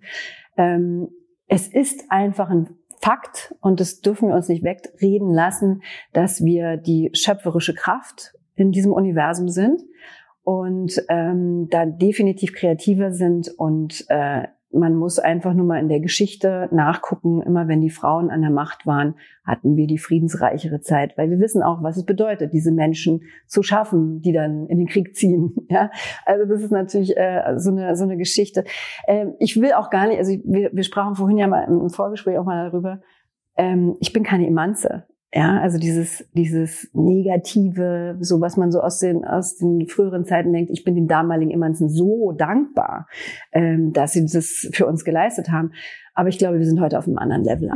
[0.56, 1.08] Ähm,
[1.48, 2.70] es ist einfach ein
[3.02, 5.82] Fakt und das dürfen wir uns nicht wegreden lassen,
[6.14, 9.82] dass wir die schöpferische Kraft in diesem Universum sind
[10.42, 16.00] und ähm, da definitiv kreativer sind und äh, man muss einfach nur mal in der
[16.00, 17.42] Geschichte nachgucken.
[17.42, 19.14] Immer wenn die Frauen an der Macht waren,
[19.44, 23.62] hatten wir die friedensreichere Zeit, weil wir wissen auch, was es bedeutet, diese Menschen zu
[23.62, 25.54] schaffen, die dann in den Krieg ziehen.
[25.70, 25.90] Ja,
[26.24, 28.64] also das ist natürlich äh, so eine so eine Geschichte.
[29.08, 30.18] Ähm, ich will auch gar nicht.
[30.18, 33.00] Also wir, wir sprachen vorhin ja mal im Vorgespräch auch mal darüber.
[33.56, 35.04] Ähm, ich bin keine Emanze.
[35.36, 40.52] Ja, also dieses, dieses Negative, so was man so aus den, aus den früheren Zeiten
[40.52, 43.08] denkt, ich bin den damaligen Emanzen so dankbar,
[43.50, 45.72] ähm, dass sie das für uns geleistet haben.
[46.14, 47.74] Aber ich glaube, wir sind heute auf einem anderen Level mhm.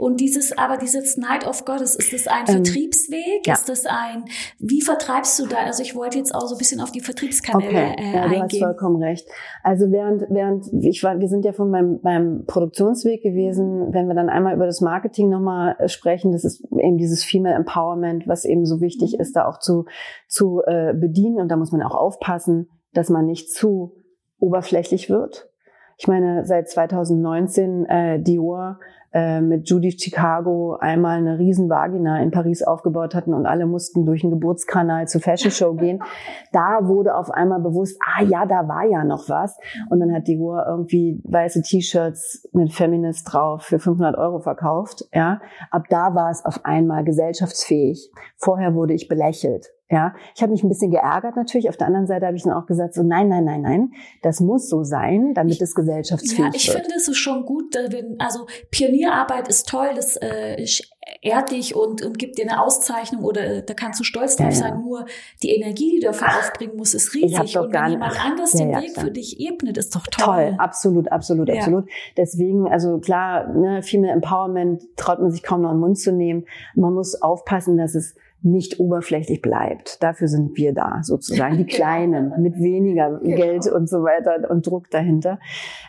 [0.00, 3.46] Und dieses, aber dieses Night of Goddess, ist das ein ähm, Vertriebsweg?
[3.46, 3.52] Ja.
[3.52, 4.24] Ist das ein,
[4.58, 5.58] wie vertreibst du da?
[5.66, 7.96] Also ich wollte jetzt auch so ein bisschen auf die Vertriebskanäle okay.
[7.98, 8.40] äh, ja, du eingehen.
[8.44, 9.28] hast vollkommen recht.
[9.62, 14.14] Also während, während, ich war, wir sind ja von meinem, meinem Produktionsweg gewesen, wenn wir
[14.14, 18.46] dann einmal über das Marketing nochmal äh, sprechen, das ist eben dieses Female Empowerment, was
[18.46, 19.20] eben so wichtig mhm.
[19.20, 19.84] ist, da auch zu,
[20.28, 21.40] zu äh, bedienen.
[21.40, 23.92] Und da muss man auch aufpassen, dass man nicht zu
[24.38, 25.50] oberflächlich wird.
[25.98, 28.78] Ich meine, seit 2019 äh, Dior
[29.12, 34.06] äh, mit Judy Chicago einmal eine riesen Vagina in Paris aufgebaut hatten und alle mussten
[34.06, 36.00] durch einen Geburtskanal zur Fashion Show gehen.
[36.52, 39.56] Da wurde auf einmal bewusst, ah ja, da war ja noch was.
[39.88, 45.04] Und dann hat die Uhr irgendwie weiße T-Shirts mit Feminist drauf für 500 Euro verkauft.
[45.12, 48.10] Ja, ab da war es auf einmal gesellschaftsfähig.
[48.36, 49.70] Vorher wurde ich belächelt.
[49.90, 51.68] Ja, ich habe mich ein bisschen geärgert natürlich.
[51.68, 54.38] Auf der anderen Seite habe ich dann auch gesagt, so nein, nein, nein, nein, das
[54.38, 56.54] muss so sein, damit ich, es gesellschaftsfähig wird.
[56.54, 56.76] Ja, ich wird.
[56.76, 57.74] finde, das ist schon gut.
[57.74, 60.64] Wenn, also Pionierarbeit ist toll, das äh,
[61.22, 64.46] ehrt dich und, und gibt dir eine Auszeichnung oder äh, da kannst du stolz drauf
[64.46, 64.58] ja, ja.
[64.58, 64.80] sein.
[64.80, 65.06] Nur
[65.42, 67.58] die Energie, die du dafür aufbringen musst, ist riesig.
[67.58, 70.24] Und wenn jemand anders ja, den Weg für dich ebnet, ist doch toll.
[70.24, 71.88] Toll, absolut, absolut, absolut.
[72.16, 76.12] Deswegen, also klar, ne, Female Empowerment traut man sich kaum noch in den Mund zu
[76.12, 76.46] nehmen.
[76.76, 80.02] Man muss aufpassen, dass es nicht oberflächlich bleibt.
[80.02, 83.36] Dafür sind wir da, sozusagen, die Kleinen mit weniger genau.
[83.36, 85.38] Geld und so weiter und Druck dahinter.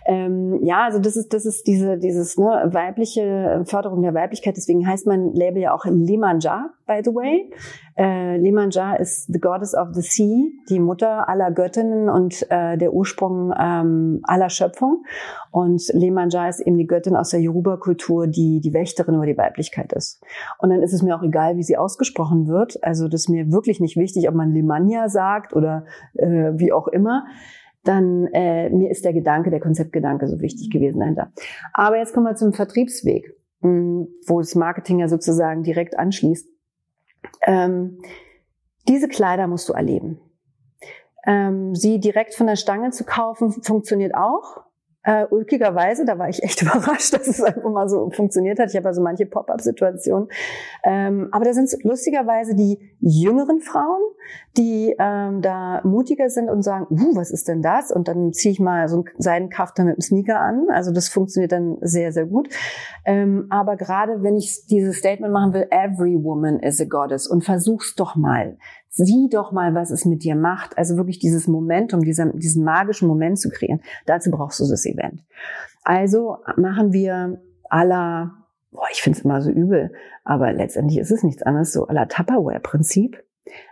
[0.05, 4.57] Ähm, ja, also das ist das ist diese dieses ne, weibliche Förderung der Weiblichkeit.
[4.57, 7.51] Deswegen heißt mein Label ja auch Lemanja, by the way.
[7.97, 12.93] Äh, Lemanja ist the goddess of the sea, die Mutter aller Göttinnen und äh, der
[12.93, 15.03] Ursprung ähm, aller Schöpfung.
[15.51, 19.91] Und Lemanja ist eben die Göttin aus der Yoruba-Kultur, die die Wächterin über die Weiblichkeit
[19.93, 20.21] ist.
[20.59, 22.81] Und dann ist es mir auch egal, wie sie ausgesprochen wird.
[22.83, 25.85] Also das ist mir wirklich nicht wichtig, ob man Lemanja sagt oder
[26.15, 27.25] äh, wie auch immer
[27.83, 31.31] dann äh, mir ist der Gedanke, der Konzeptgedanke so wichtig gewesen dahinter.
[31.73, 36.47] Aber jetzt kommen wir zum Vertriebsweg, mh, hm, wo das Marketing ja sozusagen direkt anschließt.
[37.43, 37.97] Ähm,
[38.87, 40.19] diese Kleider musst du erleben.
[41.25, 44.61] Ähm, sie direkt von der Stange zu kaufen, funktioniert auch.
[45.03, 48.69] Äh, ulkigerweise, da war ich echt überrascht, dass es einfach mal so funktioniert hat.
[48.69, 50.27] Ich habe also manche Pop-up-Situationen.
[50.83, 54.01] Ähm, aber da sind lustigerweise die jüngeren Frauen,
[54.57, 57.91] die ähm, da mutiger sind und sagen, uh, was ist denn das?
[57.91, 60.67] Und dann ziehe ich mal so einen Seidenkafter mit einem Sneaker an.
[60.69, 62.49] Also das funktioniert dann sehr, sehr gut.
[63.03, 67.43] Ähm, aber gerade wenn ich dieses Statement machen will, every woman is a goddess und
[67.43, 68.57] versuch's doch mal
[68.91, 70.77] sieh doch mal, was es mit dir macht.
[70.77, 73.81] Also wirklich dieses Momentum, diesen, diesen magischen Moment zu kreieren.
[74.05, 75.23] Dazu brauchst du das Event.
[75.83, 78.33] Also machen wir aller,
[78.71, 82.07] boah, ich finde es immer so übel, aber letztendlich ist es nichts anderes, so aller
[82.07, 83.23] Tupperware-Prinzip.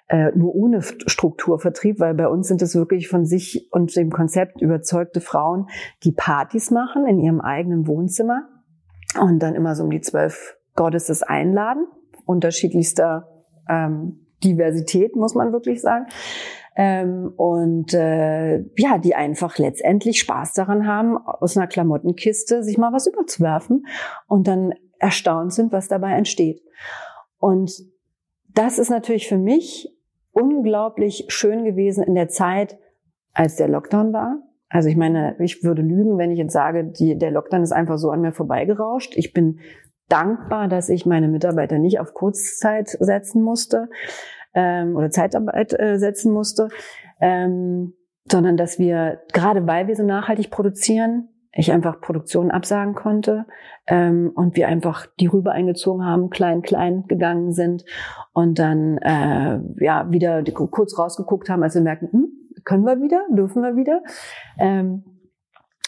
[0.08, 4.62] Äh, nur ohne Strukturvertrieb, weil bei uns sind es wirklich von sich und dem Konzept
[4.62, 5.68] überzeugte Frauen,
[6.04, 8.50] die Partys machen in ihrem eigenen Wohnzimmer
[9.22, 11.86] und dann immer so um die zwölf Goddesses einladen,
[12.26, 16.06] unterschiedlichster ähm, Diversität, muss man wirklich sagen.
[16.76, 22.94] Ähm, und äh, ja, die einfach letztendlich Spaß daran haben, aus einer Klamottenkiste sich mal
[22.94, 23.86] was überzuwerfen
[24.28, 26.62] und dann erstaunt sind, was dabei entsteht.
[27.38, 27.72] Und
[28.54, 29.94] das ist natürlich für mich
[30.32, 32.78] unglaublich schön gewesen in der Zeit,
[33.34, 34.38] als der Lockdown war.
[34.70, 37.98] Also ich meine, ich würde lügen, wenn ich jetzt sage, die, der Lockdown ist einfach
[37.98, 39.18] so an mir vorbeigerauscht.
[39.18, 39.60] Ich bin
[40.10, 43.90] dankbar, dass ich meine Mitarbeiter nicht auf Kurzzeit setzen musste
[44.54, 46.70] ähm, oder Zeitarbeit äh, setzen musste,
[47.22, 47.94] ähm,
[48.30, 53.46] sondern dass wir, gerade weil wir so nachhaltig produzieren, ich einfach Produktion absagen konnte
[53.88, 57.86] ähm, und wir einfach die rüber eingezogen haben, klein, klein gegangen sind
[58.34, 62.28] und dann äh, ja wieder kurz rausgeguckt haben, als wir merken, hm,
[62.66, 64.04] können wir wieder, dürfen wir wieder.
[64.60, 65.19] Ähm,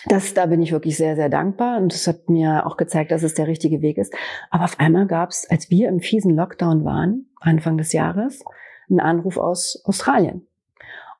[0.05, 3.23] das, da bin ich wirklich sehr, sehr dankbar und das hat mir auch gezeigt, dass
[3.23, 4.13] es der richtige Weg ist.
[4.49, 8.43] Aber auf einmal gab es, als wir im fiesen Lockdown waren, Anfang des Jahres,
[8.89, 10.47] einen Anruf aus Australien.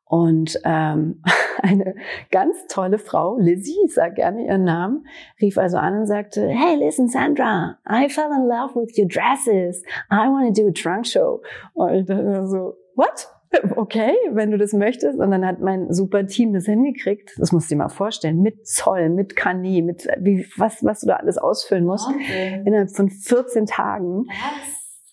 [0.05, 1.23] Und ähm,
[1.61, 1.95] eine
[2.31, 5.05] ganz tolle Frau, Lizzie, ich sage gerne ihren Namen,
[5.39, 9.83] rief also an und sagte, Hey, listen, Sandra, I fell in love with your dresses.
[10.11, 11.41] I want to do a trunk show.
[11.73, 13.27] Und ich dachte so, what?
[13.75, 15.19] okay, wenn du das möchtest.
[15.19, 17.33] Und dann hat mein super Team das hingekriegt.
[17.37, 18.41] Das musst du dir mal vorstellen.
[18.41, 22.07] Mit Zoll, mit Kani, mit wie, was, was du da alles ausfüllen musst.
[22.07, 22.63] Okay.
[22.65, 24.25] Innerhalb von 14 Tagen.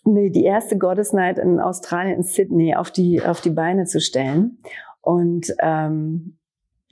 [0.04, 4.00] Nee, die erste Goddess Night in Australien, in Sydney, auf die, auf die Beine zu
[4.00, 4.58] stellen.
[5.00, 6.38] Und ähm,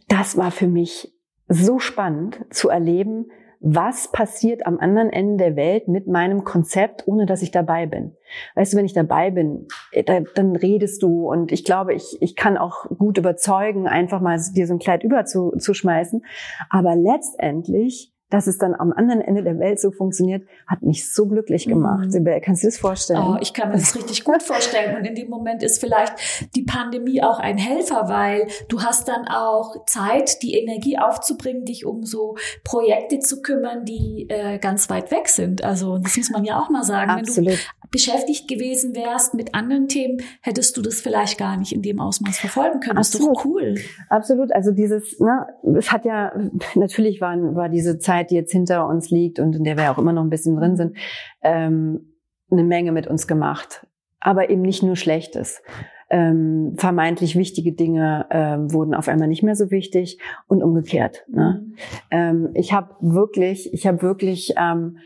[0.09, 1.13] das war für mich
[1.49, 3.27] so spannend zu erleben,
[3.61, 8.17] was passiert am anderen Ende der Welt mit meinem Konzept, ohne dass ich dabei bin.
[8.55, 12.37] Weißt du, wenn ich dabei bin, äh, dann redest du und ich glaube, ich, ich
[12.37, 16.25] kann auch gut überzeugen, einfach mal dir so ein Kleid überzuschmeißen.
[16.71, 21.27] Aber letztendlich dass es dann am anderen Ende der Welt so funktioniert, hat mich so
[21.27, 22.09] glücklich gemacht.
[22.13, 22.41] Mhm.
[22.43, 23.23] Kannst du das vorstellen?
[23.23, 24.97] Oh, ich kann mir das richtig gut vorstellen.
[24.97, 26.15] Und in dem Moment ist vielleicht
[26.57, 31.87] die Pandemie auch ein Helfer, weil du hast dann auch Zeit, die Energie aufzubringen, dich
[31.87, 35.63] um so Projekte zu kümmern, die äh, ganz weit weg sind.
[35.63, 37.13] Also das muss man ja auch mal sagen.
[37.13, 37.51] Absolut.
[37.51, 37.61] Wenn du
[37.91, 42.39] beschäftigt gewesen wärst mit anderen Themen, hättest du das vielleicht gar nicht in dem Ausmaß
[42.39, 42.99] verfolgen können.
[42.99, 43.29] Absolut.
[43.29, 43.75] Das ist doch cool.
[44.09, 44.53] Absolut.
[44.53, 45.47] Also dieses, ne,
[45.79, 46.33] es hat ja,
[46.75, 49.99] natürlich war, war diese Zeit, die jetzt hinter uns liegt und in der wir auch
[49.99, 50.97] immer noch ein bisschen drin sind,
[51.43, 52.13] ähm,
[52.51, 53.87] eine Menge mit uns gemacht.
[54.21, 55.63] Aber eben nicht nur Schlechtes.
[56.09, 61.25] Ähm, vermeintlich wichtige Dinge ähm, wurden auf einmal nicht mehr so wichtig und umgekehrt.
[61.29, 61.67] Ne?
[62.13, 64.99] Ähm, ich habe wirklich, ich habe wirklich ähm,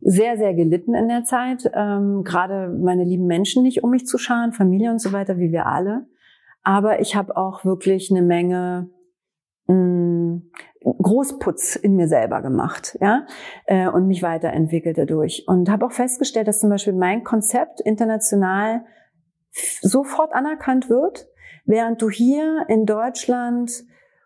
[0.00, 1.70] sehr, sehr gelitten in der Zeit.
[1.72, 5.52] Ähm, Gerade meine lieben Menschen nicht um mich zu scharen, Familie und so weiter, wie
[5.52, 6.06] wir alle.
[6.62, 8.90] Aber ich habe auch wirklich eine Menge
[9.66, 10.42] mh, mm,
[10.82, 13.26] Großputz in mir selber gemacht, ja,
[13.66, 15.44] äh, und mich weiterentwickelt dadurch.
[15.46, 18.84] Und habe auch festgestellt, dass zum Beispiel mein Konzept international
[19.82, 21.28] sofort anerkannt wird,
[21.66, 23.84] während du hier in Deutschland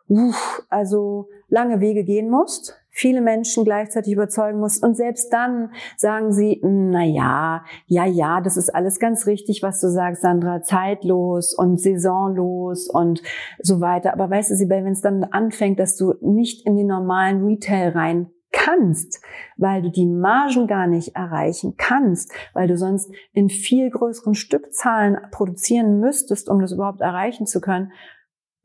[0.08, 6.32] uff, also lange Wege gehen musst, viele Menschen gleichzeitig überzeugen musst und selbst dann sagen
[6.32, 11.54] sie, na ja, ja, ja, das ist alles ganz richtig, was du sagst, Sandra, zeitlos
[11.54, 13.20] und saisonlos und
[13.60, 14.12] so weiter.
[14.12, 17.90] Aber weißt du, Sibel, wenn es dann anfängt, dass du nicht in den normalen Retail
[17.90, 19.20] rein kannst,
[19.56, 25.18] weil du die Margen gar nicht erreichen kannst, weil du sonst in viel größeren Stückzahlen
[25.32, 27.90] produzieren müsstest, um das überhaupt erreichen zu können,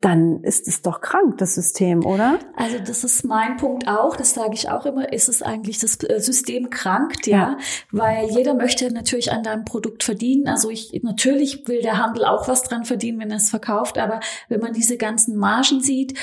[0.00, 2.38] dann ist es doch krank, das System, oder?
[2.56, 6.02] Also das ist mein Punkt auch, das sage ich auch immer, ist es eigentlich das
[6.02, 7.58] äh, System krankt, ja, ja.
[7.92, 10.48] weil jeder möchte natürlich an deinem Produkt verdienen.
[10.48, 14.20] Also ich natürlich will der Handel auch was dran verdienen, wenn er es verkauft, aber
[14.48, 16.18] wenn man diese ganzen Margen sieht,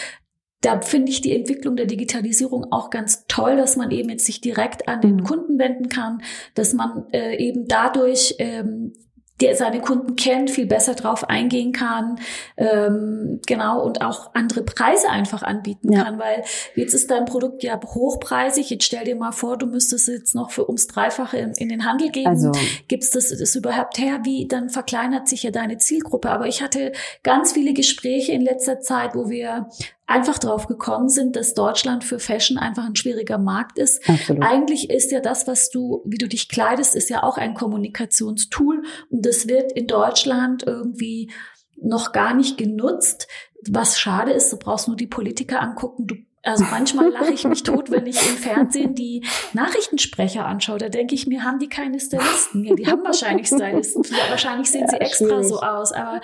[0.62, 4.42] da finde ich die Entwicklung der Digitalisierung auch ganz toll, dass man eben jetzt sich
[4.42, 5.24] direkt an den mhm.
[5.24, 6.24] Kunden wenden kann,
[6.56, 8.94] dass man äh, eben dadurch ähm,
[9.42, 12.20] der seine Kunden kennt, viel besser drauf eingehen kann,
[12.58, 16.04] ähm, genau, und auch andere Preise einfach anbieten ja.
[16.04, 16.44] kann, weil
[16.76, 18.70] jetzt ist dein Produkt ja hochpreisig.
[18.70, 21.86] Jetzt stell dir mal vor, du müsstest jetzt noch für ums Dreifache in, in den
[21.86, 22.28] Handel gehen.
[22.28, 22.52] Also.
[22.88, 24.22] Gibt's das, das überhaupt her?
[24.24, 26.30] Wie, dann verkleinert sich ja deine Zielgruppe.
[26.30, 26.92] Aber ich hatte
[27.24, 29.68] ganz viele Gespräche in letzter Zeit, wo wir
[30.08, 34.10] einfach drauf gekommen sind, dass Deutschland für Fashion einfach ein schwieriger Markt ist.
[34.10, 34.44] Absolut.
[34.44, 38.84] Eigentlich ist ja das, was du, wie du dich kleidest, ist ja auch ein Kommunikationstool
[39.10, 41.32] und das wird in Deutschland irgendwie
[41.76, 43.28] noch gar nicht genutzt.
[43.70, 46.08] Was schade ist, du brauchst nur die Politiker angucken.
[46.08, 46.16] Du
[46.48, 50.78] also manchmal lache ich mich tot, wenn ich im Fernsehen die Nachrichtensprecher anschaue.
[50.78, 52.64] Da denke ich mir, haben die keine Stylisten?
[52.64, 54.06] Ja, die haben wahrscheinlich Stylisten.
[54.30, 55.92] Wahrscheinlich sehen sie extra so aus.
[55.92, 56.22] Aber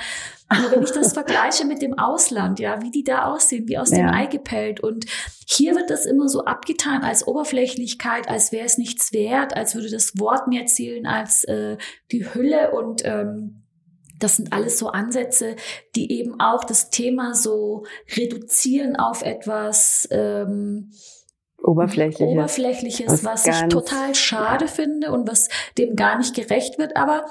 [0.51, 3.91] nur wenn ich das vergleiche mit dem Ausland, ja, wie die da aussehen, wie aus
[3.91, 3.97] ja.
[3.97, 4.79] dem Ei gepellt.
[4.81, 5.05] Und
[5.47, 9.89] hier wird das immer so abgetan als Oberflächlichkeit, als wäre es nichts wert, als würde
[9.89, 11.77] das Wort mehr zählen als äh,
[12.11, 13.63] die Hülle und ähm,
[14.19, 15.57] das sind alles so Ansätze,
[15.95, 20.91] die eben auch das Thema so reduzieren auf etwas ähm,
[21.63, 25.47] Oberflächliches, Oberflächliches was, was ich total schade finde und was
[25.77, 26.97] dem gar nicht gerecht wird.
[26.97, 27.25] Aber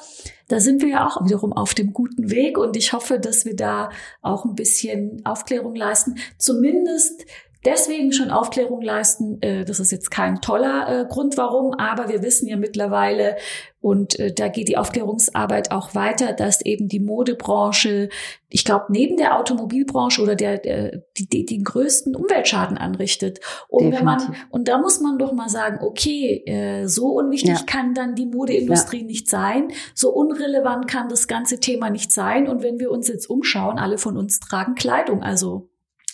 [0.48, 3.54] da sind wir ja auch wiederum auf dem guten Weg und ich hoffe, dass wir
[3.54, 3.90] da
[4.22, 6.16] auch ein bisschen Aufklärung leisten.
[6.38, 7.26] Zumindest
[7.64, 9.40] deswegen schon Aufklärung leisten.
[9.42, 13.36] Äh, das ist jetzt kein toller äh, Grund, warum, aber wir wissen ja mittlerweile,
[13.80, 18.10] und äh, da geht die Aufklärungsarbeit auch weiter, dass eben die Modebranche,
[18.48, 23.40] ich glaube, neben der Automobilbranche oder der, der die, die, den größten Umweltschaden anrichtet.
[23.66, 23.98] Und Definitiv.
[23.98, 27.64] wenn man und da muss man doch mal sagen, okay, so unwichtig ja.
[27.66, 29.06] kann dann die Modeindustrie ja.
[29.06, 32.48] nicht sein, so unrelevant kann das ganze Thema nicht sein.
[32.48, 35.71] Und wenn wir uns jetzt umschauen, alle von uns tragen Kleidung, also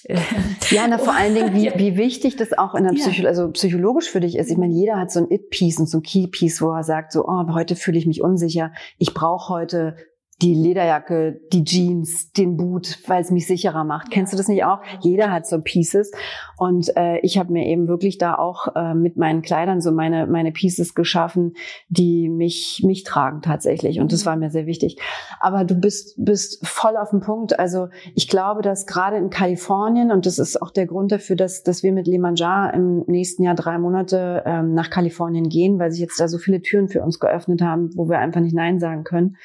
[0.71, 3.29] ja, na, vor allen Dingen, wie, wie wichtig das auch in der Psycho ja.
[3.29, 4.51] also psychologisch für dich ist.
[4.51, 7.27] Ich meine, jeder hat so ein It-Piece und so ein Key-Piece, wo er sagt, so,
[7.27, 8.73] oh, heute fühle ich mich unsicher.
[8.97, 9.97] Ich brauche heute
[10.41, 14.13] die Lederjacke, die Jeans, den Boot, weil es mich sicherer macht.
[14.13, 14.81] Kennst du das nicht auch?
[15.01, 16.13] Jeder hat so Pieces.
[16.57, 20.29] Und äh, ich habe mir eben wirklich da auch äh, mit meinen Kleidern so meine,
[20.29, 21.55] meine Pieces geschaffen,
[21.89, 23.99] die mich, mich tragen tatsächlich.
[23.99, 25.01] Und das war mir sehr wichtig.
[25.41, 27.59] Aber du bist, bist voll auf dem Punkt.
[27.59, 31.65] Also ich glaube, dass gerade in Kalifornien, und das ist auch der Grund dafür, dass,
[31.65, 36.01] dass wir mit Limanjar im nächsten Jahr drei Monate ähm, nach Kalifornien gehen, weil sich
[36.01, 39.03] jetzt da so viele Türen für uns geöffnet haben, wo wir einfach nicht Nein sagen
[39.03, 39.37] können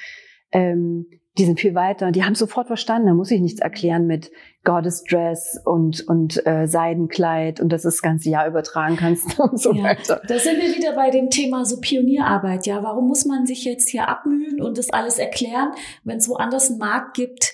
[0.53, 2.11] ähm, die sind viel weiter.
[2.11, 3.07] Die haben sofort verstanden.
[3.07, 4.31] Da muss ich nichts erklären mit
[4.63, 9.59] Goddess Dress und und äh, Seidenkleid und dass du das ganze Jahr übertragen kannst und
[9.59, 10.21] so ja, weiter.
[10.27, 12.67] Da sind wir wieder bei dem Thema so Pionierarbeit.
[12.67, 15.71] Ja, warum muss man sich jetzt hier abmühen und das alles erklären,
[16.03, 17.52] wenn es woanders einen Markt gibt,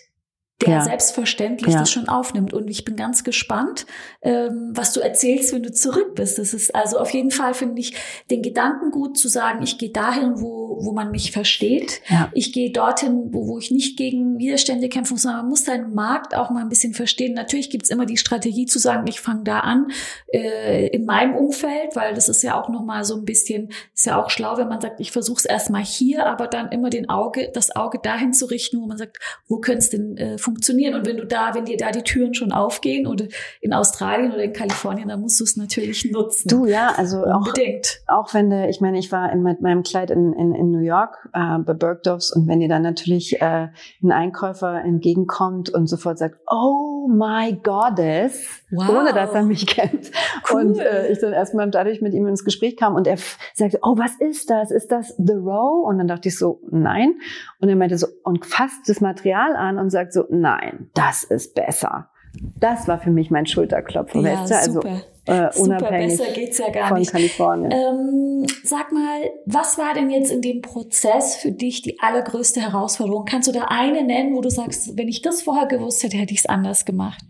[0.62, 0.82] der ja.
[0.82, 1.80] selbstverständlich ja.
[1.80, 2.54] das schon aufnimmt.
[2.54, 3.86] Und ich bin ganz gespannt,
[4.22, 6.38] ähm, was du erzählst, wenn du zurück bist.
[6.38, 7.94] Das ist also auf jeden Fall, finde ich,
[8.30, 12.02] den Gedanken gut zu sagen, ich gehe dahin, wo, wo man mich versteht.
[12.10, 12.30] Ja.
[12.34, 15.94] Ich gehe dorthin, wo, wo ich nicht gegen Widerstände kämpfen muss, sondern man muss seinen
[15.94, 17.34] Markt auch mal ein bisschen verstehen.
[17.34, 19.88] Natürlich gibt's immer die Strategie zu sagen, ich fange da an,
[20.34, 24.22] äh, in meinem Umfeld, weil das ist ja auch nochmal so ein bisschen, ist ja
[24.22, 27.50] auch schlau, wenn man sagt, ich versuche es erstmal hier, aber dann immer den Auge,
[27.54, 30.96] das Auge dahin zu richten, wo man sagt, wo könnte es denn äh, funktionieren.
[30.96, 33.26] Und wenn du da, wenn dir da die Türen schon aufgehen oder
[33.62, 36.48] in Australien oder in Kalifornien, dann musst du es natürlich nutzen.
[36.50, 38.02] Du, ja, also Unbedingt.
[38.08, 40.72] auch, auch wenn du, ich meine, ich war in, mit meinem Kleid in, in, in
[40.72, 43.68] New York äh, bei Bergdorfs und wenn dir dann natürlich äh,
[44.04, 48.90] ein Einkäufer entgegenkommt und sofort sagt, oh my goddess, wow.
[48.90, 50.12] ohne dass er mich kennt.
[50.52, 50.62] Cool.
[50.62, 53.18] Und äh, ich dann erstmal dadurch mit ihm ins Gespräch kam und er
[53.54, 54.72] sagte, oh, was ist das?
[54.72, 55.86] Ist das The Row?
[55.88, 57.14] Und dann dachte ich so, nein.
[57.60, 61.56] Und er meinte so, und fasst das Material an und sagt so, nein, das ist
[61.56, 62.10] besser.
[62.60, 64.56] Das war für mich mein Schulterklopfen, ja, weißt du?
[64.56, 65.02] Also super.
[65.26, 67.12] Äh, super, besser geht's ja gar von nicht.
[67.12, 67.72] Kalifornien.
[67.72, 73.26] Ähm, sag mal, was war denn jetzt in dem Prozess für dich die allergrößte Herausforderung?
[73.26, 76.34] Kannst du da eine nennen, wo du sagst, wenn ich das vorher gewusst hätte, hätte
[76.34, 77.24] ich es anders gemacht?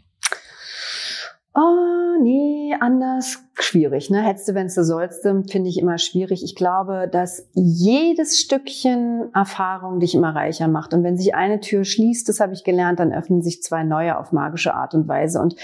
[1.59, 4.21] Oh, nee, anders schwierig, ne?
[4.21, 6.41] Hättest du, wenn du sollst, finde ich immer schwierig.
[6.41, 10.93] Ich glaube, dass jedes Stückchen Erfahrung dich immer reicher macht.
[10.93, 14.17] Und wenn sich eine Tür schließt, das habe ich gelernt, dann öffnen sich zwei neue
[14.17, 15.41] auf magische Art und Weise.
[15.41, 15.55] Und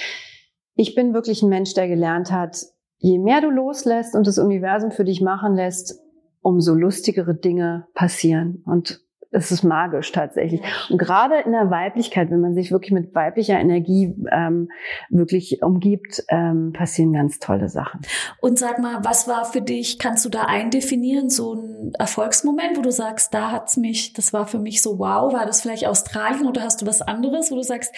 [0.76, 2.66] ich bin wirklich ein Mensch, der gelernt hat,
[2.98, 6.02] je mehr du loslässt und das Universum für dich machen lässt,
[6.42, 8.64] umso lustigere Dinge passieren.
[8.66, 9.05] Und
[9.36, 10.62] es ist magisch tatsächlich.
[10.90, 14.70] Und gerade in der Weiblichkeit, wenn man sich wirklich mit weiblicher Energie ähm,
[15.10, 18.02] wirklich umgibt, ähm, passieren ganz tolle Sachen.
[18.40, 22.82] Und sag mal, was war für dich, kannst du da eindefinieren, so ein Erfolgsmoment, wo
[22.82, 26.48] du sagst, da hat's mich, das war für mich so wow, war das vielleicht Australien
[26.48, 27.94] oder hast du was anderes, wo du sagst,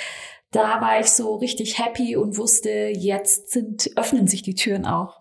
[0.52, 5.20] da war ich so richtig happy und wusste, jetzt sind, öffnen sich die Türen auch.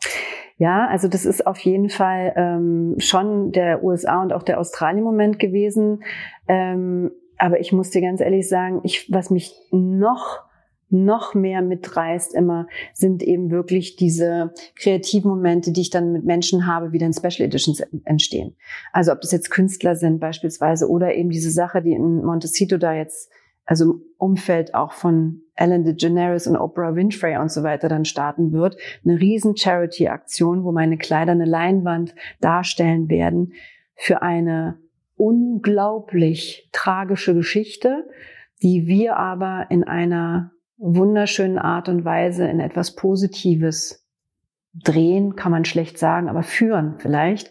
[0.58, 5.38] Ja, also das ist auf jeden Fall ähm, schon der USA und auch der Australien-Moment
[5.38, 6.02] gewesen.
[6.48, 10.46] Ähm, aber ich muss dir ganz ehrlich sagen, ich, was mich noch
[10.88, 16.66] noch mehr mitreißt immer, sind eben wirklich diese kreativen Momente, die ich dann mit Menschen
[16.66, 18.54] habe, wie dann Special Editions entstehen.
[18.92, 22.94] Also ob das jetzt Künstler sind beispielsweise oder eben diese Sache, die in Montecito da
[22.94, 23.30] jetzt
[23.66, 28.52] also im Umfeld auch von Ellen DeGeneres und Oprah Winfrey und so weiter dann starten
[28.52, 28.76] wird.
[29.04, 33.52] Eine riesen Charity-Aktion, wo meine Kleider eine Leinwand darstellen werden
[33.94, 34.78] für eine
[35.16, 38.04] unglaublich tragische Geschichte,
[38.62, 44.06] die wir aber in einer wunderschönen Art und Weise in etwas Positives
[44.74, 47.50] drehen, kann man schlecht sagen, aber führen vielleicht.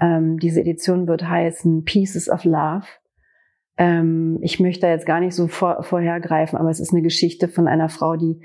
[0.00, 2.86] Ähm, diese Edition wird heißen Pieces of Love.
[3.76, 7.48] Ähm, ich möchte da jetzt gar nicht so vor, vorhergreifen, aber es ist eine Geschichte
[7.48, 8.40] von einer Frau, die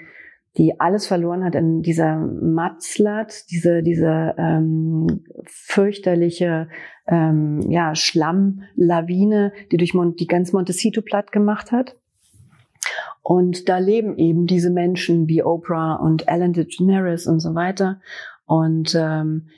[0.57, 6.67] die alles verloren hat in dieser Matzlat, diese diese ähm, fürchterliche
[7.07, 11.95] ähm, ja Schlammlawine, die durch Mont die ganz Montecito platt gemacht hat.
[13.21, 18.01] Und da leben eben diese Menschen wie Oprah und Ellen DeGeneres und so weiter.
[18.45, 19.49] Und ähm,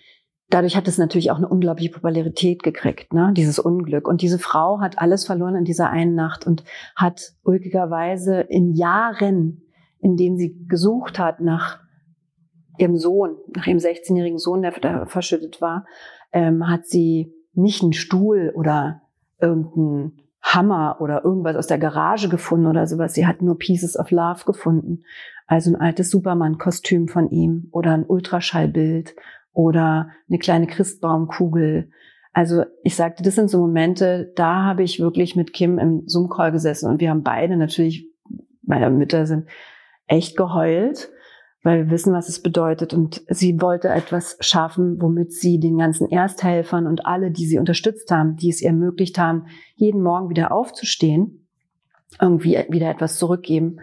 [0.54, 3.34] dadurch hat es natürlich auch eine unglaubliche Popularität gekriegt, ne?
[3.36, 4.08] dieses Unglück.
[4.08, 6.64] Und diese Frau hat alles verloren in dieser einen Nacht und
[6.96, 9.64] hat ulkigerweise in Jahren,
[10.00, 11.80] in denen sie gesucht hat nach
[12.78, 15.86] ihrem Sohn, nach ihrem 16-jährigen Sohn, der da verschüttet war,
[16.32, 19.02] ähm, hat sie nicht einen Stuhl oder
[19.40, 23.14] irgendeinen Hammer oder irgendwas aus der Garage gefunden oder sowas.
[23.14, 25.04] Sie hat nur Pieces of Love gefunden.
[25.46, 29.16] Also ein altes Superman-Kostüm von ihm oder ein Ultraschallbild
[29.54, 31.90] oder eine kleine Christbaumkugel.
[32.34, 36.52] Also ich sagte, das sind so Momente, da habe ich wirklich mit Kim im Zoom-Call
[36.52, 38.08] gesessen und wir haben beide natürlich,
[38.64, 39.48] meine Mütter sind
[40.08, 41.12] echt geheult.
[41.64, 42.94] weil wir wissen, was es bedeutet.
[42.94, 48.10] Und sie wollte etwas schaffen, womit sie den ganzen Ersthelfern und alle, die sie unterstützt
[48.12, 49.46] haben, die es ihr ermöglicht haben,
[49.76, 51.48] jeden Morgen wieder aufzustehen,
[52.20, 53.80] irgendwie wieder etwas zurückgeben.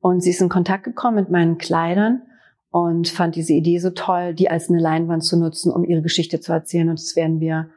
[0.00, 2.22] Und sie ist in Kontakt gekommen mit meinen Kleidern
[2.70, 6.40] und fand diese Idee so toll, die als eine Leinwand zu nutzen, um ihre Geschichte
[6.40, 6.88] zu erzählen.
[6.88, 7.70] Und das werden wir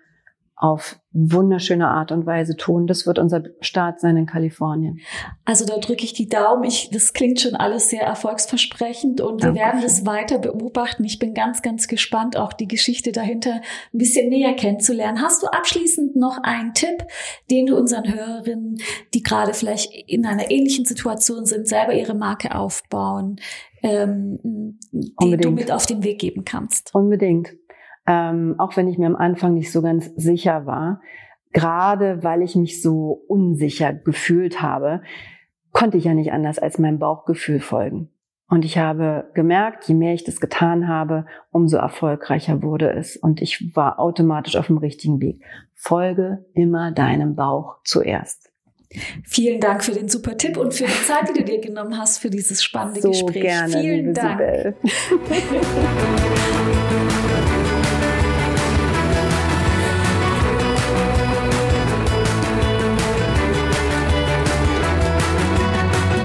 [0.61, 2.85] auf wunderschöne Art und Weise tun.
[2.85, 4.99] Das wird unser Start sein in Kalifornien.
[5.43, 6.63] Also da drücke ich die Daumen.
[6.63, 11.03] Ich, das klingt schon alles sehr erfolgsversprechend und wir werden das weiter beobachten.
[11.03, 15.21] Ich bin ganz, ganz gespannt, auch die Geschichte dahinter ein bisschen näher kennenzulernen.
[15.21, 17.05] Hast du abschließend noch einen Tipp,
[17.49, 18.77] den du unseren Hörerinnen,
[19.15, 23.37] die gerade vielleicht in einer ähnlichen Situation sind, selber ihre Marke aufbauen,
[23.81, 26.93] ähm, die du mit auf den Weg geben kannst?
[26.93, 27.49] Unbedingt
[28.11, 31.01] ähm, auch wenn ich mir am Anfang nicht so ganz sicher war,
[31.53, 35.01] gerade weil ich mich so unsicher gefühlt habe,
[35.71, 38.09] konnte ich ja nicht anders als meinem Bauchgefühl folgen.
[38.49, 43.15] Und ich habe gemerkt, je mehr ich das getan habe, umso erfolgreicher wurde es.
[43.15, 45.41] Und ich war automatisch auf dem richtigen Weg.
[45.73, 48.51] Folge immer deinem Bauch zuerst.
[49.23, 52.17] Vielen Dank für den super Tipp und für die Zeit, die du dir genommen hast
[52.17, 53.43] für dieses spannende so Gespräch.
[53.43, 54.75] Gerne, Vielen Dank.